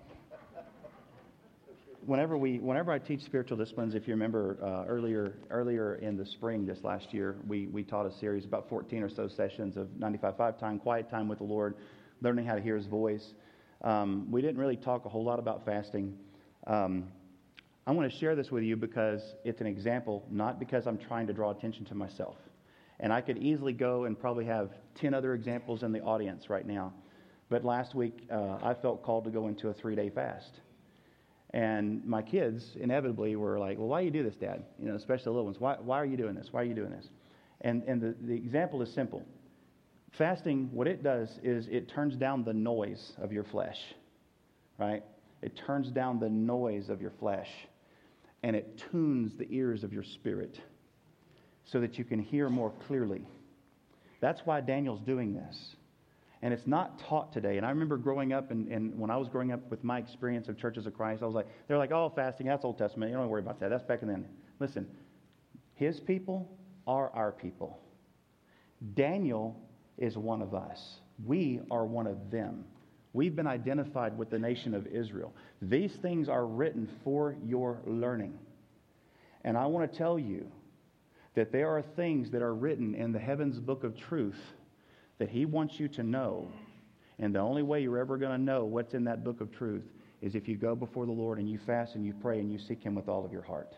whenever 2.07 2.37
we 2.37 2.59
whenever 2.59 2.91
I 2.91 2.99
teach 2.99 3.23
spiritual 3.23 3.57
disciplines, 3.57 3.95
if 3.95 4.09
you 4.09 4.15
remember 4.15 4.57
uh, 4.63 4.91
earlier 4.91 5.35
earlier 5.51 5.97
in 5.97 6.17
the 6.17 6.27
spring 6.27 6.67
this 6.67 6.83
last 6.83 7.13
year, 7.13 7.37
we 7.47 7.67
we 7.67 7.85
taught 7.85 8.07
a 8.07 8.13
series 8.13 8.45
about 8.45 8.69
14 8.69 9.03
or 9.03 9.09
so 9.09 9.29
sessions 9.29 9.77
of 9.77 9.89
95.5 9.99 10.59
time, 10.59 10.79
quiet 10.79 11.11
time 11.11 11.29
with 11.29 11.39
the 11.39 11.45
Lord, 11.45 11.77
learning 12.21 12.47
how 12.47 12.55
to 12.55 12.61
hear 12.61 12.77
His 12.77 12.87
voice. 12.87 13.35
Um, 13.83 14.31
we 14.31 14.43
didn't 14.43 14.59
really 14.59 14.77
talk 14.77 15.05
a 15.07 15.09
whole 15.09 15.25
lot 15.25 15.39
about 15.39 15.65
fasting. 15.65 16.17
Um, 16.67 17.09
I 17.87 17.93
want 17.93 18.11
to 18.11 18.19
share 18.19 18.37
this 18.37 18.51
with 18.51 18.63
you 18.63 18.77
because 18.77 19.23
it's 19.45 19.61
an 19.61 19.67
example, 19.67 20.25
not 20.31 20.59
because 20.59 20.87
I'm 20.87 20.99
trying 20.99 21.27
to 21.27 21.33
draw 21.33 21.51
attention 21.51 21.85
to 21.87 21.95
myself. 21.95 22.37
And 23.01 23.13
I 23.13 23.23
could 23.23 23.39
easily 23.39 23.73
go 23.73 24.05
and 24.05 24.19
probably 24.19 24.45
have 24.45 24.71
10 24.97 25.15
other 25.15 25.35
examples 25.35 25.83
in 25.83 25.93
the 25.93 26.01
audience 26.01 26.51
right 26.51 26.67
now. 26.67 26.93
But 27.49 27.65
last 27.65 27.95
week, 27.95 28.29
uh, 28.31 28.59
I 28.63 28.75
felt 28.75 29.03
called 29.03 29.25
to 29.25 29.31
go 29.31 29.49
into 29.49 29.69
a 29.69 29.75
three 29.75 29.97
day 29.97 30.11
fast. 30.11 30.61
And 31.53 32.05
my 32.05 32.23
kids 32.23 32.77
inevitably 32.79 33.35
were 33.35 33.59
like, 33.59 33.79
Well, 33.79 33.89
why 33.89 34.01
do 34.01 34.05
you 34.05 34.13
do 34.13 34.23
this, 34.23 34.37
Dad? 34.37 34.63
You 34.79 34.89
know, 34.89 34.95
especially 34.95 35.25
the 35.25 35.31
little 35.31 35.47
ones. 35.47 35.59
Why, 35.59 35.77
why 35.81 36.01
are 36.01 36.05
you 36.05 36.17
doing 36.17 36.35
this? 36.35 36.49
Why 36.53 36.61
are 36.61 36.65
you 36.65 36.75
doing 36.75 36.91
this? 36.91 37.09
And, 37.63 37.83
and 37.85 38.01
the, 38.01 38.15
the 38.21 38.35
example 38.35 38.83
is 38.83 38.93
simple. 38.93 39.25
Fasting, 40.13 40.69
what 40.73 40.87
it 40.87 41.03
does 41.03 41.39
is 41.43 41.67
it 41.69 41.89
turns 41.89 42.17
down 42.17 42.45
the 42.45 42.53
noise 42.53 43.13
of 43.21 43.33
your 43.33 43.45
flesh, 43.45 43.79
right? 44.79 45.03
It 45.43 45.57
turns 45.57 45.91
down 45.91 46.19
the 46.19 46.29
noise 46.29 46.89
of 46.89 47.01
your 47.01 47.13
flesh 47.19 47.49
and 48.43 48.57
it 48.57 48.83
tunes 48.91 49.33
the 49.37 49.47
ears 49.51 49.85
of 49.85 49.93
your 49.93 50.03
spirit 50.03 50.59
so 51.65 51.81
that 51.81 51.99
you 51.99 52.05
can 52.05 52.19
hear 52.19 52.49
more 52.49 52.73
clearly. 52.87 53.23
That's 54.21 54.41
why 54.45 54.61
Daniel's 54.61 55.01
doing 55.01 55.35
this. 55.35 55.77
And 56.43 56.55
it's 56.55 56.67
not 56.67 56.99
taught 56.99 57.33
today. 57.33 57.59
And 57.59 57.67
I 57.67 57.71
remember 57.71 57.99
growing 57.99 58.33
up, 58.33 58.51
and, 58.51 58.67
and 58.69 58.99
when 58.99 59.11
I 59.11 59.17
was 59.19 59.29
growing 59.29 59.53
up 59.53 59.71
with 59.71 59.85
my 59.85 59.99
experience 59.99 60.49
of 60.49 60.57
churches 60.57 60.87
of 60.87 60.95
Christ, 60.95 61.23
I 61.23 61.27
was 61.27 61.35
like, 61.35 61.47
they're 61.69 61.77
like, 61.77 61.93
oh, 61.93 62.11
fasting, 62.17 62.47
that's 62.47 62.65
Old 62.65 62.79
Testament. 62.79 63.11
You 63.11 63.19
don't 63.19 63.29
worry 63.29 63.43
about 63.43 63.61
that. 63.61 63.69
That's 63.69 63.85
back 63.85 64.01
in 64.01 64.09
then. 64.09 64.27
Listen, 64.59 64.87
His 65.75 66.01
people 66.01 66.51
are 66.87 67.11
our 67.11 67.31
people. 67.31 67.79
Daniel 68.95 69.61
is 69.99 70.17
one 70.17 70.43
of 70.43 70.55
us. 70.55 71.01
We 71.25 71.61
are 71.71 71.85
one 71.85 72.07
of 72.07 72.31
them. 72.31 72.65
We've 73.13 73.35
been 73.35 73.47
identified 73.47 74.17
with 74.17 74.31
the 74.31 74.39
nation 74.39 74.75
of 74.75 74.87
Israel. 74.87 75.35
These 75.61 75.93
things 76.01 76.29
are 76.29 76.47
written 76.47 76.89
for 77.03 77.37
your 77.45 77.81
learning. 77.85 78.39
And 79.45 79.57
I 79.57 79.67
want 79.67 79.91
to 79.91 79.99
tell 79.99 80.19
you 80.19 80.47
that 81.35 81.53
there 81.53 81.77
are 81.77 81.83
things 81.83 82.31
that 82.31 82.43
are 82.43 82.55
written 82.55 82.95
in 82.95 83.13
the 83.13 83.19
heavens 83.19 83.59
book 83.59 83.85
of 83.85 83.97
truth 83.97 84.41
that 85.19 85.29
He 85.29 85.45
wants 85.45 85.79
you 85.79 85.89
to 85.89 86.03
know. 86.03 86.49
And 87.19 87.35
the 87.35 87.41
only 87.41 87.63
way 87.63 87.83
you're 87.83 87.99
ever 87.99 88.17
going 88.17 88.33
to 88.33 88.43
know 88.43 88.65
what's 88.65 88.95
in 88.95 89.05
that 89.05 89.25
book 89.25 89.41
of 89.41 89.53
truth 89.53 89.85
is 90.23 90.35
if 90.35 90.49
you 90.49 90.57
go 90.57 90.75
before 90.75 91.07
the 91.07 91.13
Lord 91.13 91.39
and 91.39 91.49
you 91.49 91.59
fast 91.67 91.95
and 91.95 92.05
you 92.05 92.15
pray 92.21 92.39
and 92.39 92.51
you 92.51 92.59
seek 92.59 92.83
Him 92.83 92.95
with 92.95 93.09
all 93.09 93.25
of 93.25 93.33
your 93.33 93.43
heart. 93.43 93.75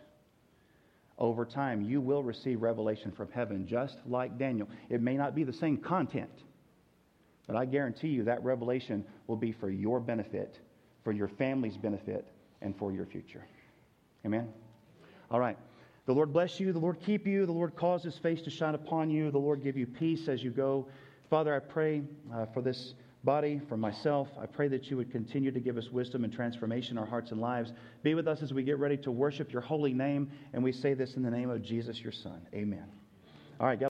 Over 1.18 1.44
time, 1.44 1.82
you 1.82 2.00
will 2.00 2.22
receive 2.22 2.62
revelation 2.62 3.12
from 3.12 3.30
heaven, 3.30 3.66
just 3.66 3.98
like 4.06 4.38
Daniel. 4.38 4.68
It 4.88 5.00
may 5.00 5.16
not 5.16 5.34
be 5.34 5.44
the 5.44 5.52
same 5.52 5.76
content, 5.76 6.32
but 7.46 7.56
I 7.56 7.64
guarantee 7.64 8.08
you 8.08 8.24
that 8.24 8.42
revelation 8.42 9.04
will 9.26 9.36
be 9.36 9.52
for 9.52 9.70
your 9.70 10.00
benefit, 10.00 10.58
for 11.04 11.12
your 11.12 11.28
family's 11.28 11.76
benefit, 11.76 12.26
and 12.60 12.76
for 12.76 12.92
your 12.92 13.06
future. 13.06 13.44
Amen? 14.24 14.48
All 15.30 15.40
right. 15.40 15.58
The 16.06 16.12
Lord 16.12 16.32
bless 16.32 16.58
you. 16.58 16.72
The 16.72 16.78
Lord 16.78 16.98
keep 17.00 17.26
you. 17.26 17.46
The 17.46 17.52
Lord 17.52 17.76
cause 17.76 18.02
his 18.02 18.16
face 18.18 18.42
to 18.42 18.50
shine 18.50 18.74
upon 18.74 19.10
you. 19.10 19.30
The 19.30 19.38
Lord 19.38 19.62
give 19.62 19.76
you 19.76 19.86
peace 19.86 20.28
as 20.28 20.42
you 20.42 20.50
go. 20.50 20.88
Father, 21.30 21.54
I 21.54 21.60
pray 21.60 22.02
uh, 22.34 22.46
for 22.46 22.60
this 22.60 22.94
body, 23.24 23.60
for 23.68 23.76
myself. 23.76 24.28
I 24.40 24.46
pray 24.46 24.68
that 24.68 24.90
you 24.90 24.96
would 24.96 25.10
continue 25.10 25.50
to 25.50 25.60
give 25.60 25.76
us 25.76 25.88
wisdom 25.90 26.24
and 26.24 26.32
transformation 26.32 26.92
in 26.92 26.98
our 26.98 27.06
hearts 27.06 27.30
and 27.30 27.40
lives. 27.40 27.72
Be 28.02 28.14
with 28.14 28.26
us 28.26 28.42
as 28.42 28.52
we 28.52 28.62
get 28.62 28.78
ready 28.78 28.96
to 28.98 29.10
worship 29.10 29.52
your 29.52 29.62
holy 29.62 29.92
name. 29.92 30.30
And 30.52 30.62
we 30.62 30.72
say 30.72 30.94
this 30.94 31.14
in 31.14 31.22
the 31.22 31.30
name 31.30 31.50
of 31.50 31.62
Jesus, 31.62 32.00
your 32.00 32.12
Son. 32.12 32.46
Amen. 32.54 32.84
All 33.60 33.66
right, 33.66 33.78
God. 33.78 33.80